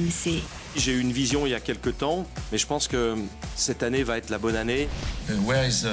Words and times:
RMC. 0.00 0.42
J'ai 0.76 0.92
eu 0.92 1.00
une 1.00 1.12
vision 1.12 1.46
il 1.46 1.50
y 1.50 1.54
a 1.54 1.60
quelques 1.60 1.98
temps, 1.98 2.26
mais 2.52 2.58
je 2.58 2.66
pense 2.66 2.88
que 2.88 3.16
cette 3.56 3.82
année 3.82 4.02
va 4.02 4.18
être 4.18 4.30
la 4.30 4.38
bonne 4.38 4.56
année. 4.56 4.88
Uh, 5.28 5.32
where 5.44 5.66
is 5.66 5.84
uh, 5.84 5.88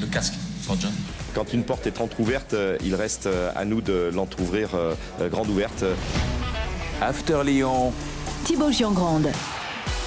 le 0.00 0.06
casque 0.06 0.34
for 0.62 0.76
John? 0.80 0.92
Quand 1.34 1.52
une 1.52 1.64
porte 1.64 1.86
est 1.86 2.00
entrouverte, 2.00 2.54
euh, 2.54 2.76
il 2.84 2.94
reste 2.94 3.26
euh, 3.26 3.50
à 3.56 3.64
nous 3.64 3.80
de 3.80 4.10
l'entrouvrir 4.12 4.74
euh, 4.74 4.94
euh, 5.20 5.28
grande 5.28 5.48
ouverte. 5.48 5.84
After 7.00 7.42
Lyon, 7.44 7.92
Thibaut 8.44 8.70
Giangrande. 8.70 9.28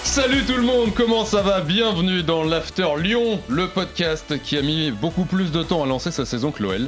Salut 0.06 0.44
tout 0.46 0.56
le 0.56 0.62
monde, 0.62 0.94
comment 0.96 1.26
ça 1.26 1.42
va? 1.42 1.60
Bienvenue 1.62 2.24
dans 2.24 2.44
l'After 2.44 2.88
Lyon, 3.02 3.40
le 3.50 3.68
podcast 3.68 4.40
qui 4.44 4.56
a 4.58 4.62
mis 4.62 4.92
beaucoup 4.92 5.26
plus 5.26 5.52
de 5.52 5.62
temps 5.62 5.84
à 5.84 5.88
lancer 5.88 6.10
sa 6.12 6.26
saison 6.26 6.52
que 6.52 6.64
l'OL. 6.64 6.88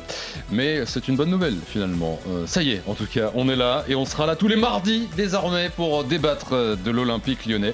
Mais 0.51 0.85
c'est 0.85 1.07
une 1.09 1.17
bonne 1.17 1.29
nouvelle 1.31 1.55
finalement. 1.67 2.19
Euh, 2.29 2.45
ça 2.47 2.61
y 2.63 2.71
est, 2.71 2.81
en 2.87 2.93
tout 2.93 3.07
cas, 3.11 3.31
on 3.35 3.49
est 3.49 3.55
là 3.57 3.83
et 3.89 3.95
on 3.95 4.05
sera 4.05 4.27
là 4.27 4.35
tous 4.37 4.47
les 4.47 4.55
mardis 4.55 5.09
désormais 5.17 5.69
pour 5.75 6.03
débattre 6.05 6.53
euh, 6.53 6.75
de 6.77 6.89
l'Olympique 6.91 7.45
lyonnais. 7.47 7.73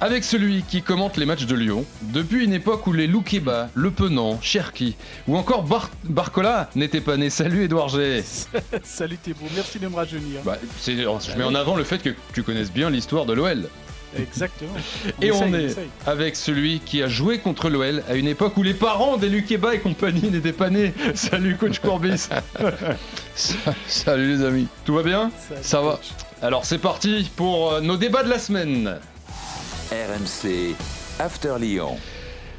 Avec 0.00 0.24
celui 0.24 0.62
qui 0.62 0.80
commente 0.80 1.16
les 1.18 1.26
matchs 1.26 1.44
de 1.46 1.54
Lyon 1.56 1.84
depuis 2.02 2.44
une 2.44 2.52
époque 2.54 2.86
où 2.86 2.92
les 2.92 3.06
Loukeba, 3.08 3.68
Le 3.74 3.90
Penant, 3.90 4.38
Cherki 4.40 4.96
ou 5.28 5.36
encore 5.36 5.64
Bar- 5.64 5.90
Barcola 6.04 6.70
n'étaient 6.76 7.00
pas 7.02 7.16
nés. 7.18 7.30
Salut 7.30 7.64
Edouard 7.64 7.88
G. 7.90 8.22
Salut 8.84 9.18
Thibaut, 9.18 9.46
merci 9.54 9.78
de 9.78 9.88
me 9.88 9.96
rajeunir. 9.96 10.40
Bah, 10.44 10.56
c'est- 10.78 10.96
je 10.96 11.36
mets 11.36 11.44
en 11.44 11.54
avant 11.54 11.76
le 11.76 11.84
fait 11.84 11.98
que 11.98 12.10
tu 12.32 12.42
connaisses 12.42 12.72
bien 12.72 12.88
l'histoire 12.88 13.26
de 13.26 13.34
l'OL. 13.34 13.68
Exactement. 14.18 14.72
Et 15.22 15.30
on 15.32 15.52
est 15.54 15.64
essaye. 15.64 15.88
avec 16.06 16.36
celui 16.36 16.80
qui 16.80 17.02
a 17.02 17.08
joué 17.08 17.38
contre 17.38 17.68
l'OL 17.68 18.02
à 18.08 18.14
une 18.14 18.28
époque 18.28 18.56
où 18.56 18.62
les 18.62 18.74
parents 18.74 19.16
des 19.16 19.28
Lukeba 19.28 19.74
et 19.74 19.78
compagnie 19.80 20.30
n'étaient 20.30 20.52
pas 20.52 20.70
nés. 20.70 20.92
Salut 21.14 21.56
coach 21.56 21.78
Courbis. 21.80 22.28
Salut 23.86 24.36
les 24.36 24.44
amis. 24.44 24.68
Tout 24.84 24.94
va 24.94 25.02
bien? 25.02 25.30
Salut, 25.48 25.60
Ça 25.62 25.80
va? 25.80 25.92
coach. 25.92 26.10
Alors 26.42 26.64
c'est 26.64 26.78
parti 26.78 27.30
pour 27.36 27.72
euh, 27.72 27.80
nos 27.80 27.96
débats 27.96 28.22
de 28.22 28.28
la 28.30 28.38
semaine. 28.38 28.98
RMC, 29.90 30.74
After 31.18 31.54
Lyon. 31.60 31.96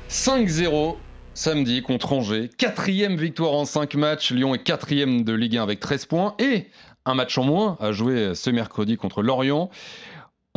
5-0 0.10 0.96
samedi 1.34 1.82
contre 1.82 2.14
Angers. 2.14 2.50
Quatrième 2.58 3.18
victoire 3.18 3.54
en 3.54 3.66
5 3.66 3.96
matchs. 3.96 4.32
Lyon 4.32 4.56
est 4.56 4.64
quatrième 4.64 5.24
de 5.24 5.34
Ligue 5.34 5.58
1 5.58 5.64
avec 5.64 5.80
13 5.80 6.06
points. 6.06 6.36
Et 6.40 6.68
un 7.06 7.14
match 7.16 7.38
en 7.38 7.44
moins 7.44 7.78
à 7.80 7.92
jouer 7.92 8.34
ce 8.36 8.50
mercredi 8.50 8.98
contre 8.98 9.22
Lorient. 9.22 9.70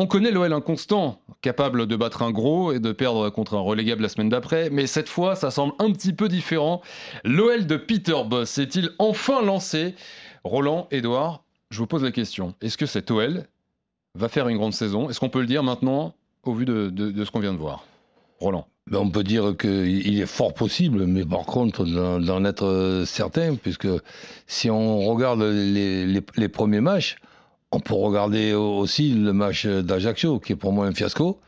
On 0.00 0.06
connaît 0.06 0.30
l'OL 0.30 0.52
inconstant, 0.52 1.20
capable 1.40 1.88
de 1.88 1.96
battre 1.96 2.22
un 2.22 2.30
gros 2.30 2.70
et 2.70 2.78
de 2.78 2.92
perdre 2.92 3.30
contre 3.30 3.54
un 3.54 3.60
relégable 3.60 4.02
la 4.02 4.08
semaine 4.08 4.28
d'après, 4.28 4.70
mais 4.70 4.86
cette 4.86 5.08
fois, 5.08 5.34
ça 5.34 5.50
semble 5.50 5.72
un 5.80 5.90
petit 5.90 6.12
peu 6.12 6.28
différent. 6.28 6.82
L'OL 7.24 7.66
de 7.66 7.76
Peter 7.76 8.14
Boss 8.24 8.58
est-il 8.58 8.90
enfin 9.00 9.42
lancé? 9.42 9.96
Roland, 10.44 10.86
Edouard, 10.92 11.42
je 11.70 11.78
vous 11.80 11.88
pose 11.88 12.04
la 12.04 12.12
question. 12.12 12.54
Est-ce 12.60 12.78
que 12.78 12.86
cet 12.86 13.10
OL 13.10 13.42
va 14.14 14.28
faire 14.28 14.46
une 14.46 14.56
grande 14.56 14.72
saison? 14.72 15.10
Est-ce 15.10 15.18
qu'on 15.18 15.30
peut 15.30 15.40
le 15.40 15.46
dire 15.46 15.64
maintenant 15.64 16.14
au 16.44 16.54
vu 16.54 16.64
de, 16.64 17.24
ce 17.24 17.30
qu'on 17.32 17.40
vient 17.40 17.52
de 17.52 17.58
voir? 17.58 17.84
Roland. 18.38 18.68
Ben, 18.86 18.98
on 19.00 19.10
peut 19.10 19.24
dire 19.24 19.56
qu'il 19.58 20.20
est 20.20 20.26
fort 20.26 20.54
possible, 20.54 21.06
mais 21.06 21.24
par 21.24 21.44
contre, 21.44 21.84
d'en 21.84 22.44
être 22.44 23.02
certain, 23.04 23.56
puisque 23.56 23.88
si 24.46 24.70
on 24.70 25.00
regarde 25.00 25.42
les 25.42 26.48
premiers 26.48 26.80
matchs, 26.80 27.16
on 27.72 27.80
peut 27.80 27.94
regarder 27.94 28.54
au- 28.54 28.78
aussi 28.78 29.10
le 29.10 29.32
match 29.32 29.66
d'Ajaccio, 29.66 30.38
qui 30.40 30.52
est 30.52 30.56
pour 30.56 30.72
moi 30.72 30.86
un 30.86 30.94
fiasco, 30.94 31.38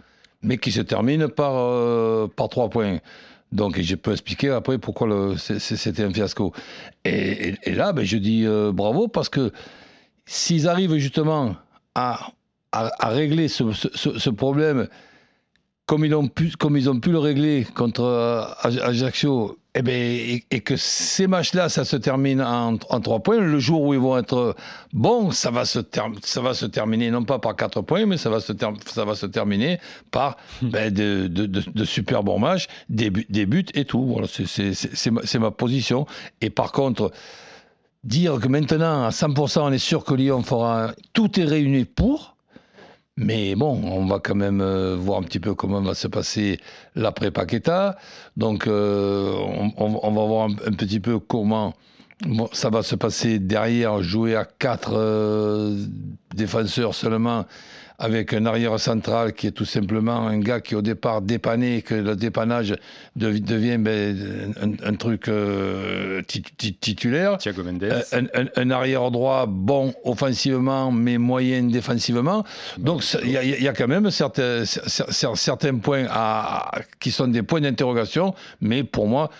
mais 0.42 0.58
qui 0.58 0.72
se 0.72 0.80
termine 0.80 1.28
par, 1.28 1.52
euh, 1.56 2.26
par 2.28 2.48
trois 2.48 2.68
points. 2.68 2.98
Donc, 3.52 3.80
je 3.80 3.94
peux 3.96 4.12
expliquer 4.12 4.50
après 4.50 4.78
pourquoi 4.78 5.34
c'était 5.38 6.04
un 6.04 6.12
fiasco. 6.12 6.52
Et, 7.04 7.54
là, 7.74 7.92
ben, 7.92 8.04
je 8.04 8.16
dis 8.16 8.44
euh, 8.46 8.70
bravo, 8.72 9.08
parce 9.08 9.28
que 9.28 9.50
s'ils 10.24 10.68
arrivent 10.68 10.96
justement 10.96 11.56
à, 11.94 12.30
régler 13.10 13.48
ce- 13.48 13.64
problème 14.30 14.86
comme 15.86 16.04
ils 16.04 16.14
ont 16.14 16.28
pu, 16.28 16.52
comme 16.52 16.76
ils 16.76 16.88
ont 16.88 17.00
pu 17.00 17.10
le 17.10 17.18
régler 17.18 17.66
contre 17.74 18.02
euh, 18.04 18.42
Aj- 18.62 18.78
Ajaccio, 18.80 19.58
eh 19.74 19.82
ben, 19.82 19.92
et, 19.94 20.44
et 20.50 20.60
que 20.60 20.76
ces 20.76 21.26
matchs-là, 21.28 21.68
ça 21.68 21.84
se 21.84 21.96
termine 21.96 22.42
en, 22.42 22.76
en 22.88 23.00
trois 23.00 23.20
points, 23.20 23.38
le 23.38 23.58
jour 23.60 23.82
où 23.82 23.94
ils 23.94 24.00
vont 24.00 24.18
être 24.18 24.56
bons, 24.92 25.30
ça 25.30 25.50
va 25.52 25.64
se, 25.64 25.78
ter- 25.78 26.10
ça 26.24 26.40
va 26.40 26.54
se 26.54 26.66
terminer 26.66 27.10
non 27.10 27.22
pas 27.24 27.38
par 27.38 27.54
quatre 27.54 27.80
points, 27.80 28.04
mais 28.06 28.16
ça 28.16 28.30
va 28.30 28.40
se, 28.40 28.52
ter- 28.52 28.72
ça 28.86 29.04
va 29.04 29.14
se 29.14 29.26
terminer 29.26 29.78
par 30.10 30.36
ben, 30.60 30.92
de, 30.92 31.28
de- 31.28 31.46
de- 31.46 31.62
de 31.72 31.84
super 31.84 32.24
bons 32.24 32.38
matchs, 32.40 32.66
des, 32.88 33.10
buts- 33.10 33.26
des 33.30 33.46
buts 33.46 33.66
et 33.74 33.84
tout. 33.84 34.04
Voilà, 34.06 34.26
c'est- 34.28 35.10
ma, 35.10 35.20
c'est 35.24 35.38
ma 35.38 35.50
position. 35.52 36.06
Et 36.40 36.50
par 36.50 36.72
contre, 36.72 37.12
dire 38.02 38.40
que 38.40 38.48
maintenant, 38.48 39.04
à 39.04 39.10
100%, 39.10 39.60
on 39.60 39.72
est 39.72 39.78
sûr 39.78 40.04
que 40.04 40.14
Lyon 40.14 40.42
fera... 40.42 40.92
Tout 41.12 41.38
est 41.38 41.44
réuni 41.44 41.84
pour... 41.84 42.36
Mais 43.22 43.54
bon, 43.54 43.78
on 43.84 44.06
va 44.06 44.18
quand 44.18 44.34
même 44.34 44.62
euh, 44.62 44.96
voir 44.96 45.18
un 45.18 45.22
petit 45.22 45.40
peu 45.40 45.54
comment 45.54 45.82
va 45.82 45.92
se 45.92 46.08
passer 46.08 46.58
l'après 46.94 47.30
Paqueta. 47.30 47.98
Donc, 48.38 48.66
euh, 48.66 49.30
on, 49.76 50.10
va 50.10 50.24
voir 50.24 50.48
un, 50.48 50.72
petit 50.72 51.00
peu 51.00 51.18
comment 51.18 51.74
ça 52.52 52.70
va 52.70 52.82
se 52.82 52.94
passer 52.94 53.38
derrière, 53.38 54.02
jouer 54.02 54.36
à 54.36 54.46
quatre 54.46 54.94
euh, 54.94 55.84
défenseurs 56.34 56.94
seulement, 56.94 57.44
avec 58.00 58.32
un 58.32 58.46
arrière 58.46 58.80
central 58.80 59.34
qui 59.34 59.46
est 59.46 59.50
tout 59.50 59.66
simplement 59.66 60.26
un 60.26 60.38
gars 60.38 60.60
qui 60.60 60.74
au 60.74 60.80
départ 60.82 61.20
dépannait, 61.20 61.82
que 61.82 61.94
le 61.94 62.16
dépannage 62.16 62.74
dev- 63.14 63.40
devient 63.40 63.76
ben, 63.78 64.54
un, 64.60 64.88
un 64.88 64.94
truc 64.94 65.28
euh, 65.28 66.22
tit- 66.26 66.42
tit- 66.56 66.74
titulaire. 66.74 67.36
Thiago 67.36 67.62
Mendes. 67.62 67.92
Un, 68.12 68.24
un- 68.34 68.48
un 68.56 68.70
arrière 68.70 69.10
droit 69.10 69.44
bon 69.46 69.92
offensivement, 70.04 70.90
mais 70.90 71.18
moyen 71.18 71.64
défensivement. 71.64 72.44
Donc 72.78 73.04
il 73.22 73.30
y, 73.30 73.36
a- 73.36 73.44
il 73.44 73.62
y 73.62 73.68
a 73.68 73.72
quand 73.74 73.88
même 73.88 74.10
certains, 74.10 74.62
cer- 74.62 75.10
cer- 75.10 75.36
certains 75.36 75.76
points 75.76 76.06
à- 76.10 76.70
qui 77.00 77.10
sont 77.10 77.28
des 77.28 77.42
points 77.42 77.60
d'interrogation, 77.60 78.34
mais 78.62 78.82
pour 78.82 79.08
moi, 79.08 79.30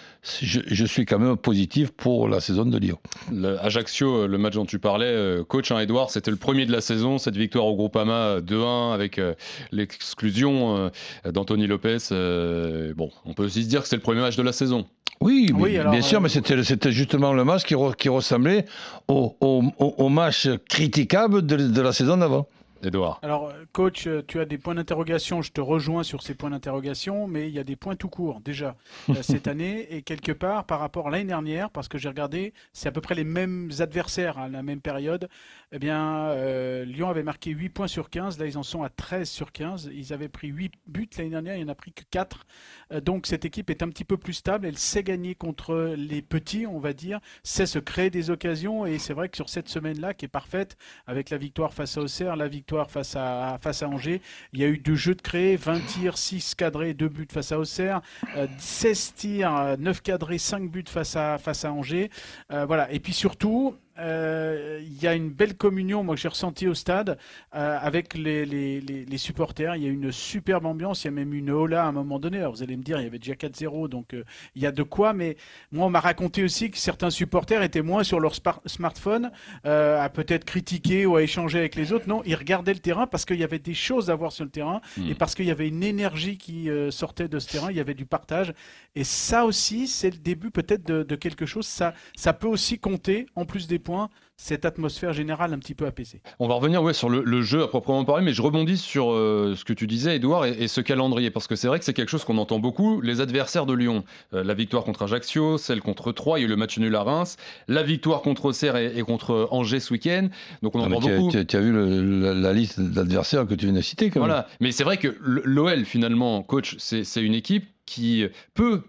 je, 0.43 0.61
je 0.67 0.85
suis 0.85 1.07
quand 1.07 1.19
même 1.19 1.37
positif 1.39 1.93
pour 1.93 2.29
la 2.29 2.41
saison 2.41 2.67
de 2.67 2.77
Lyon. 2.77 2.99
Le 3.33 3.59
Ajaccio, 3.65 4.27
le 4.27 4.37
match 4.37 4.53
dont 4.53 4.67
tu 4.67 4.79
parlais, 4.79 5.07
euh, 5.07 5.45
coach 5.45 5.73
hein, 5.73 5.79
Edouard, 5.79 6.11
c'était 6.11 6.31
le 6.31 6.37
premier 6.37 6.67
de 6.67 6.73
la 6.73 6.83
saison, 6.83 7.17
cette 7.17 7.37
victoire 7.39 7.65
au 7.65 7.75
Groupama 7.75 8.43
2-1 8.51 8.93
avec 8.95 9.19
euh, 9.19 9.35
l'exclusion 9.73 10.77
euh, 10.77 11.31
d'Anthony 11.31 11.67
Lopez. 11.67 11.99
euh, 12.13 12.93
bon, 12.97 13.11
on 13.25 13.33
peut 13.35 13.45
aussi 13.45 13.63
se 13.65 13.69
dire 13.69 13.83
que 13.83 13.89
c'est 13.89 13.97
le 13.97 14.03
premier 14.03 14.21
match 14.21 14.37
de 14.37 14.43
la 14.43 14.53
saison. 14.53 14.87
Oui, 15.21 15.51
Oui, 15.55 15.73
mais- 15.73 15.79
alors, 15.79 15.93
bien 15.93 16.01
sûr, 16.03 16.19
euh, 16.19 16.23
mais 16.23 16.29
c'était 16.31 16.63
c'était 16.65 16.93
justement 16.93 17.33
le 17.35 17.45
match 17.45 17.65
qui, 17.65 17.75
re- 17.75 17.95
qui 17.95 18.09
ressemblait 18.09 18.65
au, 19.09 19.37
au- 19.41 19.63
au- 19.79 19.95
au 19.99 20.09
match 20.09 20.49
critiquable 20.69 21.45
de, 21.45 21.57
de 21.57 21.81
la 21.83 21.93
saison 21.93 22.17
d'avant. 22.17 22.47
Edouard. 22.83 23.19
Alors, 23.23 23.49
euh, 23.49 23.65
coach, 23.73 24.07
euh, 24.07 24.23
tu 24.27 24.41
as 24.41 24.45
des 24.45 24.59
points 24.59 24.75
d'interrogation, 24.75 25.43
je 25.43 25.53
te 25.53 25.61
rejoins 25.61 26.03
sur 26.03 26.23
ces 26.23 26.35
points 26.35 26.51
d'interrogation, 26.51 27.27
mais 27.27 27.49
il 27.49 27.55
y 27.55 27.59
a 27.59 27.65
des 27.65 27.77
points 27.77 27.97
tout 27.97 28.09
court 28.09 28.41
déjà 28.41 28.77
euh, 29.09 29.15
cette 29.23 29.49
année 29.49 29.87
et 29.95 30.03
quelque 30.03 30.33
part 30.33 30.65
par 30.65 30.81
rapport 30.81 31.09
à 31.09 31.11
l'année 31.11 31.25
dernière, 31.25 31.71
parce 31.71 31.89
que 31.89 31.99
j'ai 31.99 32.09
regardé, 32.09 32.55
c'est 32.73 32.89
à 32.89 32.93
peu 32.93 33.01
près 33.01 33.15
les 33.15 33.25
mêmes 33.25 33.71
adversaires 33.81 34.39
à 34.39 34.49
la 34.49 34.63
même 34.63 34.81
période. 34.81 35.29
Eh 35.73 35.79
bien, 35.79 36.31
euh, 36.31 36.85
Lyon 36.85 37.11
avait 37.11 37.23
marqué 37.23 37.51
8 37.51 37.69
points 37.69 37.87
sur 37.87 38.11
15, 38.11 38.39
là 38.39 38.47
ils 38.47 38.59
en 38.59 38.63
sont 38.63 38.83
à 38.83 38.89
13 38.89 39.29
sur 39.29 39.53
15. 39.53 39.91
Ils 39.95 40.13
avaient 40.13 40.29
pris 40.29 40.49
8 40.49 40.73
buts 40.87 41.09
l'année 41.17 41.31
dernière, 41.31 41.55
il 41.57 41.59
n'y 41.59 41.65
en 41.65 41.73
a 41.73 41.75
pris 41.75 41.93
que 41.93 42.03
4. 42.11 42.47
Euh, 42.93 43.01
donc 43.01 43.27
cette 43.27 43.45
équipe 43.45 43.71
est 43.71 43.83
un 43.83 43.89
petit 43.89 44.05
peu 44.05 44.17
plus 44.17 44.33
stable, 44.33 44.67
elle 44.67 44.79
sait 44.79 45.03
gagner 45.03 45.35
contre 45.35 45.95
les 45.97 46.23
petits, 46.23 46.67
on 46.67 46.79
va 46.79 46.93
dire, 46.93 47.21
sait 47.43 47.67
se 47.67 47.79
créer 47.79 48.11
des 48.11 48.31
occasions 48.31 48.87
et 48.87 48.99
c'est 48.99 49.15
vrai 49.15 49.29
que 49.29 49.37
sur 49.37 49.49
cette 49.49 49.69
semaine-là 49.69 50.15
qui 50.15 50.25
est 50.25 50.29
parfaite, 50.29 50.77
avec 51.07 51.31
la 51.31 51.39
victoire 51.39 51.75
face 51.75 51.99
à 51.99 52.01
Auxerre, 52.01 52.37
la 52.37 52.49
victoire 52.49 52.70
face 52.89 53.17
à, 53.17 53.59
face 53.61 53.83
à 53.83 53.89
Angers, 53.89 54.21
il 54.53 54.61
y 54.61 54.65
a 54.65 54.69
eu 54.69 54.79
deux 54.79 54.95
jeux 54.95 55.15
de 55.15 55.23
créés, 55.23 55.57
20 55.57 55.81
tirs, 55.87 56.19
6 56.19 56.55
cadrés, 56.55 56.95
2 56.95 57.09
buts 57.09 57.27
face 57.31 57.53
à 57.53 57.59
Auxerre, 57.59 58.01
euh, 58.37 58.47
16 58.59 59.15
tirs, 59.15 59.57
euh, 59.57 59.77
9 59.79 60.03
cadrés, 60.03 60.39
5 60.39 60.71
buts 60.71 60.85
face 60.87 61.17
à, 61.17 61.39
face 61.39 61.65
à 61.65 61.73
Angers. 61.73 62.11
Euh, 62.53 62.65
voilà. 62.67 62.91
Et 62.93 63.01
puis 63.01 63.13
surtout, 63.13 63.75
euh, 63.75 63.90
il 64.03 65.03
y 65.03 65.07
a 65.07 65.15
une 65.15 65.31
belle 65.31 65.57
communion, 65.57 66.03
moi 66.05 66.15
que 66.15 66.21
j'ai 66.21 66.29
ressenti 66.29 66.67
au 66.69 66.75
stade, 66.75 67.19
euh, 67.55 67.79
avec 67.81 68.15
les, 68.15 68.45
les- 68.47 68.81
les- 68.81 69.05
les 69.05 69.19
supporters. 69.19 69.77
Il 69.77 69.83
y 69.83 69.87
a 69.87 69.91
une 69.91 70.11
superbe 70.13 70.67
ambiance, 70.67 71.05
il 71.05 71.07
y 71.07 71.09
a 71.09 71.13
même 71.13 71.35
une 71.35 71.51
hola 71.51 71.85
à 71.85 71.87
un 71.87 71.93
moment 71.93 72.19
donné. 72.19 72.39
Alors 72.39 72.53
vous 72.53 72.63
allez 72.63 72.77
me 72.77 72.83
dire, 72.83 72.99
il 73.01 73.05
y 73.05 73.07
avait 73.07 73.19
déjà 73.19 73.35
4-0, 73.35 73.89
donc 73.89 74.15
euh, 74.15 74.25
il 74.55 74.63
y 74.63 74.67
a 74.67 74.73
de 74.73 74.83
quoi, 74.83 75.13
mais 75.13 75.37
moi 75.73 75.87
on 75.87 75.91
m'a 75.91 76.01
raconté 76.01 76.43
aussi 76.45 76.71
que 76.71 76.79
certains 76.79 77.11
supporters 77.11 77.63
étaient 77.63 77.83
moins 77.83 78.05
sur 78.05 78.21
leur 78.21 78.35
smartphone, 78.67 79.31
euh, 79.67 80.01
à 80.01 80.09
peut-être 80.09 80.45
critiquer 80.45 81.07
ou 81.07 81.17
à 81.17 81.23
échanger 81.23 81.59
avec 81.59 81.75
les 81.75 81.93
autres. 81.93 82.09
Non, 82.09 82.23
ils 82.25 82.35
regardaient 82.35 82.75
le 82.75 82.81
terrain 82.81 83.07
parce 83.07 83.25
qu'il 83.25 83.39
y 83.39 83.45
avait 83.45 83.59
des 83.59 83.75
choses 83.75 84.11
à 84.11 84.15
voir 84.15 84.33
sur 84.33 84.45
le 84.45 84.51
terrain 84.51 84.81
Mm. 84.97 85.11
et 85.11 85.15
parce 85.15 85.35
qu'il 85.35 85.47
y 85.47 85.51
avait 85.51 85.69
une 85.69 85.83
énergie 85.83 86.39
qui 86.39 86.69
euh, 86.71 86.91
sortait 86.91 87.29
de 87.29 87.39
ce 87.39 87.49
terrain, 87.49 87.71
il 87.71 87.77
y 87.77 87.81
avait 87.81 87.95
du 87.95 88.07
partage. 88.07 88.53
Et 88.97 89.05
ça 89.05 89.45
aussi, 89.45 89.87
c'est 89.89 90.11
le 90.11 90.19
début 90.19 90.51
peut-être 90.51 90.85
de, 90.87 91.03
de 91.03 91.17
quelque 91.17 91.47
chose. 91.47 91.67
Ça, 91.67 91.95
ça 92.17 92.33
peut 92.33 92.49
aussi 92.49 92.79
compter, 92.79 93.27
en 93.37 93.45
plus 93.45 93.67
des 93.69 93.79
points, 93.79 93.90
cette 94.37 94.65
atmosphère 94.65 95.13
générale 95.13 95.53
un 95.53 95.59
petit 95.59 95.75
peu 95.75 95.85
apaisée. 95.87 96.23
On 96.39 96.49
va 96.49 96.55
revenir 96.55 96.83
ouais, 96.83 96.95
sur 96.95 97.11
le, 97.11 97.23
le 97.23 97.43
jeu 97.43 97.63
à 97.63 97.69
proprement 97.69 98.05
parler, 98.05 98.25
mais 98.25 98.33
je 98.33 98.41
rebondis 98.41 98.79
sur 98.79 99.11
euh, 99.13 99.55
ce 99.57 99.65
que 99.65 99.73
tu 99.75 99.87
disais, 99.87 100.17
Edouard, 100.17 100.47
et, 100.47 100.53
et 100.63 100.67
ce 100.69 100.81
calendrier, 100.81 101.31
parce 101.31 101.47
que 101.47 101.57
c'est 101.57 101.69
vrai 101.69 101.79
que 101.79 101.85
c'est 101.85 101.93
quelque 101.93 102.09
chose 102.09 102.25
qu'on 102.25 102.39
entend 102.39 102.59
beaucoup. 102.59 103.01
Les 103.03 103.21
adversaires 103.21 103.67
de 103.67 103.75
Lyon, 103.75 104.03
euh, 104.33 104.43
la 104.43 104.55
victoire 104.55 104.85
contre 104.85 105.03
Ajaccio, 105.03 105.59
celle 105.59 105.81
contre 105.83 106.13
Troyes, 106.13 106.39
il 106.39 106.43
y 106.43 106.45
a 106.45 106.47
eu 106.47 106.51
le 106.51 106.57
match 106.57 106.79
nul 106.79 106.95
à 106.97 107.03
Reims, 107.03 107.37
la 107.69 107.83
victoire 107.83 108.23
contre 108.23 108.47
Auxerre 108.47 108.77
et, 108.77 108.97
et 108.97 109.03
contre 109.03 109.47
Angers 109.51 109.81
ce 109.81 109.93
week-end. 109.93 110.29
Donc 110.63 110.75
on 110.75 110.83
Ah, 110.85 110.89
mais 110.89 110.97
entend 110.97 111.07
tu, 111.09 111.13
as- 111.13 111.17
beaucoup. 111.19 111.45
tu 111.45 111.57
as- 111.57 111.61
vu 111.61 111.73
le- 111.73 112.21
la, 112.23 112.35
la 112.35 112.53
liste 112.55 112.81
d'adversaires 112.81 113.47
que 113.47 113.55
tu 113.55 113.67
viens 113.67 113.75
de 113.75 113.81
citer 113.83 114.09
quand 114.11 114.21
même. 114.21 114.29
Voilà. 114.29 114.47
Mais 114.61 114.73
c'est 114.73 114.85
vrai 114.85 114.97
que 114.97 115.15
l'OL, 115.21 115.85
finalement, 115.85 116.43
coach, 116.43 116.77
c'est 116.79 117.05
c'est 117.05 117.23
une 117.23 117.35
équipe 117.35 117.67
qui 117.85 118.25
peut, 118.55 118.83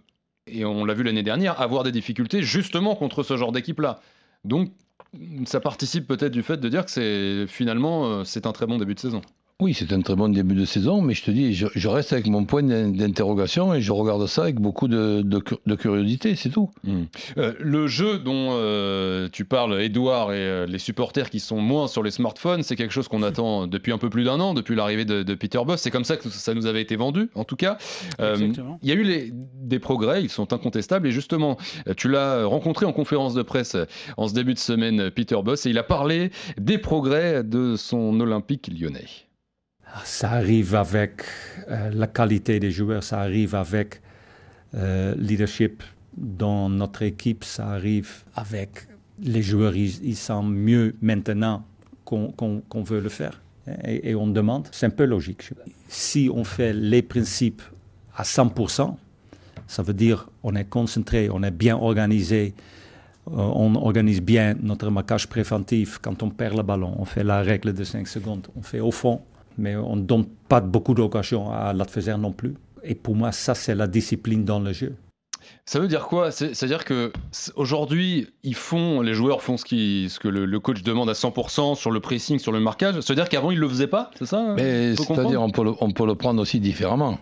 et 0.48 0.64
on 0.64 0.86
l'a 0.86 0.94
vu 0.94 1.04
l'année 1.04 1.24
dernière, 1.24 1.60
avoir 1.60 1.84
des 1.84 1.92
difficultés 1.92 2.42
justement 2.42 2.96
contre 2.96 3.24
ce 3.24 3.36
genre 3.36 3.52
d'équipe-là. 3.52 4.00
Donc, 4.44 4.72
ça 5.46 5.60
participe 5.60 6.08
peut-être 6.08 6.32
du 6.32 6.44
fait 6.44 6.58
de 6.58 6.70
dire 6.70 6.86
que 6.86 6.92
c'est 6.92 7.46
finalement 7.48 8.06
euh, 8.06 8.24
c'est 8.24 8.46
un 8.46 8.54
très 8.54 8.66
bon 8.66 8.78
début 8.78 8.96
de 8.96 9.00
saison. 9.00 9.22
Oui, 9.62 9.76
c'est 9.76 9.94
un 9.94 10.02
très 10.02 10.16
bon 10.16 10.28
début 10.30 10.56
de 10.56 10.66
saison, 10.66 11.04
mais 11.04 11.14
je 11.14 11.24
te 11.24 11.30
dis, 11.30 11.54
je, 11.54 11.68
je 11.76 11.88
reste 11.88 12.14
avec 12.14 12.26
mon 12.26 12.46
point 12.46 12.64
d'in- 12.64 12.90
d'interrogation 12.90 13.74
et 13.76 13.80
je 13.82 13.92
regarde 13.92 14.26
ça 14.26 14.42
avec 14.42 14.56
beaucoup 14.60 14.88
de, 14.88 15.22
de 15.22 15.38
cu- 15.38 15.56
de 15.68 15.76
curiosité, 15.76 16.36
c'est 16.36 16.50
tout. 16.50 16.72
Euh, 17.38 17.54
le 17.60 17.86
jeu 17.86 18.18
dont 18.18 18.50
euh, 18.54 19.30
tu 19.32 19.46
parles, 19.46 19.80
Edouard, 19.80 20.34
et 20.34 20.38
euh, 20.38 20.66
les 20.66 20.80
supporters 20.80 21.30
qui 21.30 21.40
sont 21.40 21.60
moins 21.62 21.88
sur 21.88 22.02
les 22.02 22.10
smartphones, 22.10 22.64
c'est 22.64 22.76
quelque 22.76 22.92
chose 22.92 23.08
qu'on 23.08 23.22
attend 23.22 23.68
depuis 23.68 23.92
un 23.92 24.00
peu 24.00 24.10
plus 24.10 24.24
d'un 24.24 24.40
an, 24.40 24.56
depuis 24.56 24.74
l'arrivée 24.76 25.06
de, 25.06 25.22
de 25.22 25.36
Peter 25.36 25.60
Boss. 25.64 25.80
C'est 25.80 25.92
comme 25.92 26.06
ça 26.06 26.18
que 26.18 26.28
ça 26.28 26.56
nous 26.56 26.66
avait 26.66 26.82
été 26.82 26.96
vendu, 26.96 27.30
en 27.36 27.44
tout 27.44 27.56
cas. 27.56 27.78
Euh. 28.20 28.36
Il 28.82 28.90
y 28.90 28.92
a 28.92 28.96
eu 28.96 29.04
les- 29.04 29.32
des 29.62 29.78
progrès, 29.78 30.24
ils 30.24 30.30
sont 30.30 30.54
incontestables. 30.54 31.08
Et 31.08 31.12
justement, 31.12 31.58
tu 31.98 32.10
l'as 32.10 32.46
rencontré 32.46 32.88
en 32.88 32.94
conférence 32.94 33.36
de 33.36 33.44
presse 33.44 33.78
en 34.18 34.28
ce 34.28 34.34
début 34.34 34.56
de 34.56 34.60
semaine, 34.60 35.12
Peter 35.12 35.38
Boss, 35.44 35.68
et 35.68 35.70
il 35.70 35.78
a 35.78 35.84
parlé 35.84 36.32
des 36.58 36.80
progrès 36.80 37.44
de 37.44 37.76
son 37.76 38.20
Olympique 38.20 38.68
lyonnais. 38.76 39.06
Ça 40.04 40.32
arrive 40.32 40.76
avec 40.76 41.24
euh, 41.70 41.90
la 41.92 42.08
qualité 42.08 42.60
des 42.60 42.72
joueurs, 42.72 43.04
ça 43.04 43.20
arrive 43.20 43.56
avec 43.56 44.02
euh, 44.74 45.16
leadership 45.18 45.84
dans 46.16 46.70
notre 46.70 47.02
équipe, 47.02 47.44
ça 47.44 47.68
arrive 47.70 48.24
avec 48.36 48.88
les 49.22 49.42
joueurs, 49.42 49.76
ils, 49.76 50.04
ils 50.04 50.16
sont 50.16 50.44
mieux 50.44 50.96
maintenant 51.02 51.66
qu'on 52.06 52.84
veut 52.84 53.00
le 53.00 53.10
faire. 53.10 53.42
Et, 53.86 54.10
et 54.10 54.16
on 54.16 54.28
demande, 54.28 54.68
c'est 54.72 54.86
un 54.86 54.92
peu 54.92 55.06
logique. 55.06 55.50
Si 55.88 56.30
on 56.34 56.44
fait 56.44 56.74
les 56.74 57.02
principes 57.02 57.62
à 58.16 58.24
100%, 58.24 58.96
ça 59.68 59.84
veut 59.84 59.94
dire 59.94 60.30
on 60.44 60.56
est 60.56 60.66
concentré, 60.66 61.30
on 61.32 61.44
est 61.44 61.52
bien 61.52 61.78
organisé, 61.78 62.54
euh, 63.28 63.32
on 63.38 63.76
organise 63.76 64.22
bien 64.22 64.56
notre 64.62 64.90
marquage 64.90 65.28
préventif. 65.28 66.00
Quand 66.02 66.24
on 66.24 66.30
perd 66.30 66.58
le 66.58 66.64
ballon, 66.64 66.96
on 66.98 67.06
fait 67.06 67.24
la 67.24 67.42
règle 67.42 67.74
de 67.74 67.84
5 67.84 68.08
secondes, 68.08 68.48
on 68.56 68.62
fait 68.62 68.80
au 68.80 68.92
fond, 68.92 69.22
mais 69.58 69.76
on 69.76 69.96
ne 69.96 70.02
donne 70.02 70.26
pas 70.48 70.62
beaucoup 70.62 70.94
d'occasions 70.94 71.52
à 71.52 71.74
l'adversaire 71.74 72.18
non 72.18 72.32
plus. 72.32 72.56
Et 72.84 72.96
pour 72.96 73.16
moi, 73.16 73.32
ça, 73.32 73.54
c'est 73.56 73.76
la 73.76 73.88
discipline 73.88 74.44
dans 74.46 74.60
le 74.60 74.74
jeu. 74.74 74.96
Ça 75.66 75.80
veut 75.80 75.88
dire 75.88 76.06
quoi? 76.08 76.32
C'est- 76.32 76.54
C'est-à-dire 76.54 76.86
que 76.86 77.12
aujourd'hui, 77.56 78.28
ils 78.44 78.56
font, 78.56 79.02
les 79.02 79.14
joueurs 79.14 79.42
font 79.42 79.58
ce, 79.58 79.66
qui, 79.66 80.08
ce 80.10 80.20
que 80.20 80.28
le, 80.28 80.46
le 80.46 80.60
coach 80.60 80.82
demande 80.84 81.10
à 81.10 81.14
100% 81.14 81.76
sur 81.76 81.92
le 81.92 82.00
pressing, 82.00 82.40
sur 82.40 82.52
le 82.52 82.60
marquage. 82.60 83.00
C'est-à-dire 83.02 83.30
qu'avant, 83.30 83.52
ils 83.52 83.60
le 83.60 83.68
faisaient 83.70 83.88
pas, 83.88 84.12
c'est 84.18 84.26
ça 84.26 84.54
Mais 84.56 84.92
on 84.94 84.96
peut 85.06 85.14
c'est-à-dire, 85.16 85.42
on 85.42 85.50
peut, 85.50 85.64
le, 85.64 85.74
on 85.80 85.92
peut 85.92 86.06
le 86.06 86.16
prendre 86.16 86.42
aussi 86.42 86.60
différemment. 86.60 87.20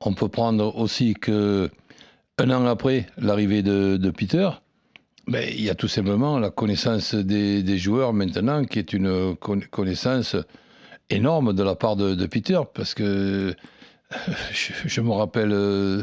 On 0.00 0.12
peut 0.14 0.28
prendre 0.28 0.76
aussi 0.76 1.14
que 1.14 1.70
un 2.38 2.50
an 2.50 2.66
après 2.66 3.06
l'arrivée 3.16 3.62
de, 3.62 3.96
de 3.96 4.10
Peter, 4.10 4.50
ben, 5.26 5.48
il 5.50 5.62
y 5.62 5.70
a 5.70 5.74
tout 5.74 5.88
simplement 5.88 6.38
la 6.38 6.50
connaissance 6.50 7.14
des, 7.14 7.62
des 7.62 7.78
joueurs 7.78 8.12
maintenant 8.12 8.64
qui 8.64 8.78
est 8.78 8.92
une 8.92 9.34
con- 9.36 9.60
connaissance 9.70 10.36
énorme 11.10 11.52
de 11.52 11.62
la 11.62 11.74
part 11.74 11.96
de, 11.96 12.14
de 12.14 12.26
Peter 12.26 12.60
parce 12.74 12.94
que 12.94 13.54
je, 14.52 14.72
je 14.86 15.00
me 15.00 15.12
rappelle 15.12 15.52
euh, 15.52 16.02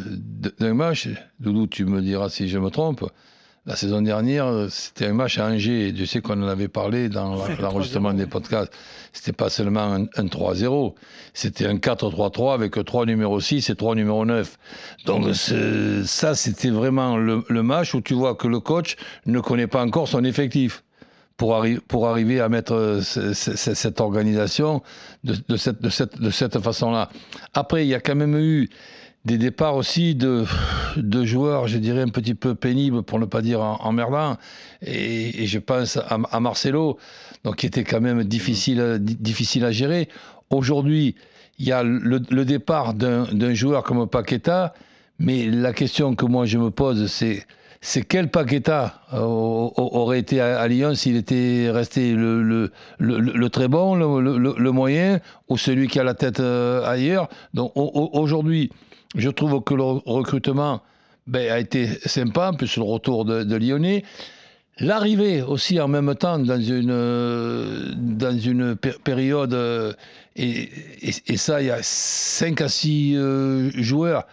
d'un 0.59 0.73
match, 0.73 1.09
Doudou, 1.39 1.67
tu 1.67 1.85
me 1.85 2.01
diras 2.01 2.29
si 2.29 2.49
je 2.49 2.59
me 2.59 2.69
trompe. 2.69 3.09
La 3.65 3.77
saison 3.77 4.01
dernière, 4.01 4.67
c'était 4.69 5.05
un 5.05 5.13
match 5.13 5.37
à 5.37 5.45
Angers. 5.47 5.87
et 5.87 5.95
Je 5.95 6.03
sais 6.03 6.19
qu'on 6.19 6.43
en 6.43 6.47
avait 6.47 6.67
parlé 6.67 7.07
dans 7.07 7.47
l'enregistrement 7.61 8.11
3-0. 8.11 8.15
des 8.17 8.25
podcasts. 8.25 8.73
C'était 9.13 9.31
pas 9.31 9.49
seulement 9.49 9.93
un, 9.93 10.01
un 10.03 10.25
3-0, 10.25 10.95
c'était 11.33 11.65
un 11.67 11.75
4-3-3 11.75 12.55
avec 12.55 12.83
3 12.83 13.05
numéro 13.05 13.39
6 13.39 13.69
et 13.69 13.75
3 13.75 13.95
numéro 13.95 14.25
9. 14.25 14.57
Donc 15.05 15.33
ça, 15.33 16.35
c'était 16.35 16.71
vraiment 16.71 17.15
le, 17.15 17.45
le 17.47 17.63
match 17.63 17.93
où 17.93 18.01
tu 18.01 18.15
vois 18.15 18.35
que 18.35 18.49
le 18.49 18.59
coach 18.59 18.97
ne 19.25 19.39
connaît 19.39 19.67
pas 19.67 19.81
encore 19.81 20.09
son 20.09 20.25
effectif 20.25 20.83
pour, 21.43 21.55
arri- 21.61 21.81
pour 21.89 22.07
arriver 22.07 22.39
à 22.39 22.47
mettre 22.47 22.73
euh, 22.73 23.01
ce- 23.01 23.33
ce- 23.33 23.57
ce- 23.57 23.73
cette 23.73 23.99
organisation 23.99 24.81
de, 25.25 25.35
cette, 25.57 26.59
façon-là. 26.59 27.09
Après, 27.53 27.85
il 27.85 27.89
y 27.89 27.93
a 27.95 27.99
quand 27.99 28.15
même 28.15 28.37
eu 28.37 28.69
des 29.25 29.37
départs 29.37 29.75
aussi 29.75 30.15
de, 30.15 30.45
joueurs, 31.25 31.67
je 31.67 31.79
dirais, 31.79 32.01
un 32.01 32.07
petit 32.07 32.33
peu 32.33 32.55
pénibles, 32.55 33.03
pour 33.03 33.19
ne 33.19 33.25
pas 33.25 33.41
dire 33.41 33.59
emmerdants. 33.59 34.37
Et, 34.85 35.43
et 35.43 35.45
je 35.45 35.59
pense 35.59 35.97
à, 35.97 36.39
Marcelo, 36.39 36.97
donc 37.43 37.57
qui 37.57 37.65
était 37.65 37.83
quand 37.83 37.99
même 37.99 38.23
difficile, 38.23 38.99
difficile 39.01 39.65
à 39.65 39.73
gérer. 39.73 40.07
Aujourd'hui, 40.49 41.15
il 41.59 41.67
y 41.67 41.73
a 41.73 41.83
le, 41.83 42.21
le 42.29 42.45
départ 42.45 42.93
d'un 42.93 43.53
joueur 43.53 43.83
comme 43.83 44.07
Paqueta, 44.07 44.73
mais 45.19 45.47
la 45.47 45.73
question 45.73 46.15
que 46.15 46.25
moi 46.25 46.45
je 46.45 46.57
me 46.57 46.71
pose, 46.71 47.07
c'est 47.07 47.45
c'est 47.85 48.03
quel 48.03 48.29
Paqueta 48.29 49.01
euh, 49.13 49.19
au- 49.19 49.73
au- 49.75 49.89
aurait 49.97 50.19
été 50.19 50.39
à, 50.39 50.65
Lyon 50.69 50.95
s'il 50.95 51.17
était 51.17 51.69
resté 51.69 52.13
le, 52.13 52.71
très 53.49 53.67
bon, 53.67 53.93
le, 53.95 54.71
moyen, 54.71 55.19
ou 55.49 55.57
celui 55.57 55.87
qui 55.89 55.99
a 55.99 56.03
la 56.05 56.13
tête 56.13 56.39
euh, 56.39 56.85
ailleurs? 56.85 57.27
Donc 57.53 57.73
au- 57.75 57.91
au- 57.93 58.19
aujourd'hui, 58.21 58.71
je 59.17 59.29
trouve 59.29 59.61
que 59.61 59.73
le 59.73 59.83
recrutement 59.83 60.81
ben, 61.27 61.51
a 61.51 61.59
été 61.59 61.87
sympa, 62.05 62.51
en 62.51 62.53
plus 62.53 62.77
le 62.77 62.83
retour 62.83 63.25
de, 63.25 63.43
de 63.43 63.55
Lyonnais. 63.57 64.03
L'arrivée 64.79 65.41
aussi 65.41 65.79
en 65.81 65.89
même 65.89 66.15
temps 66.15 66.39
dans 66.39 66.59
une, 66.61 66.89
euh, 66.89 67.91
dans 67.95 68.37
une 68.37 68.75
pé- 68.77 68.95
période, 69.03 69.53
et, 70.37 70.69
et- 71.01 71.13
et 71.33 71.37
ça, 71.37 71.61
il 71.61 71.67
y 71.67 71.71
a 71.71 71.79
5 71.81 72.61
à 72.61 72.69
6 72.69 73.17
joueurs. 73.75 74.25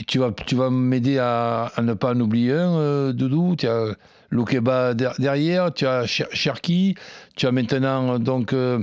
Et 0.00 0.04
tu 0.04 0.18
vas, 0.18 0.30
tu 0.46 0.54
vas 0.54 0.70
m'aider 0.70 1.18
à, 1.18 1.70
à 1.76 1.82
ne 1.82 1.92
pas 1.94 2.12
en 2.14 2.20
oublier 2.20 2.52
un, 2.52 2.74
euh, 2.78 3.12
Doudou? 3.12 3.54
Tu 3.56 3.66
as 3.68 3.94
Loukeba 4.30 4.94
der- 4.94 5.14
derrière, 5.18 5.72
tu 5.74 5.86
as 5.86 6.06
Cher- 6.06 6.28
Cherki, 6.32 6.94
tu 7.36 7.46
as 7.46 7.52
maintenant 7.52 8.18
donc. 8.18 8.52
euh, 8.52 8.78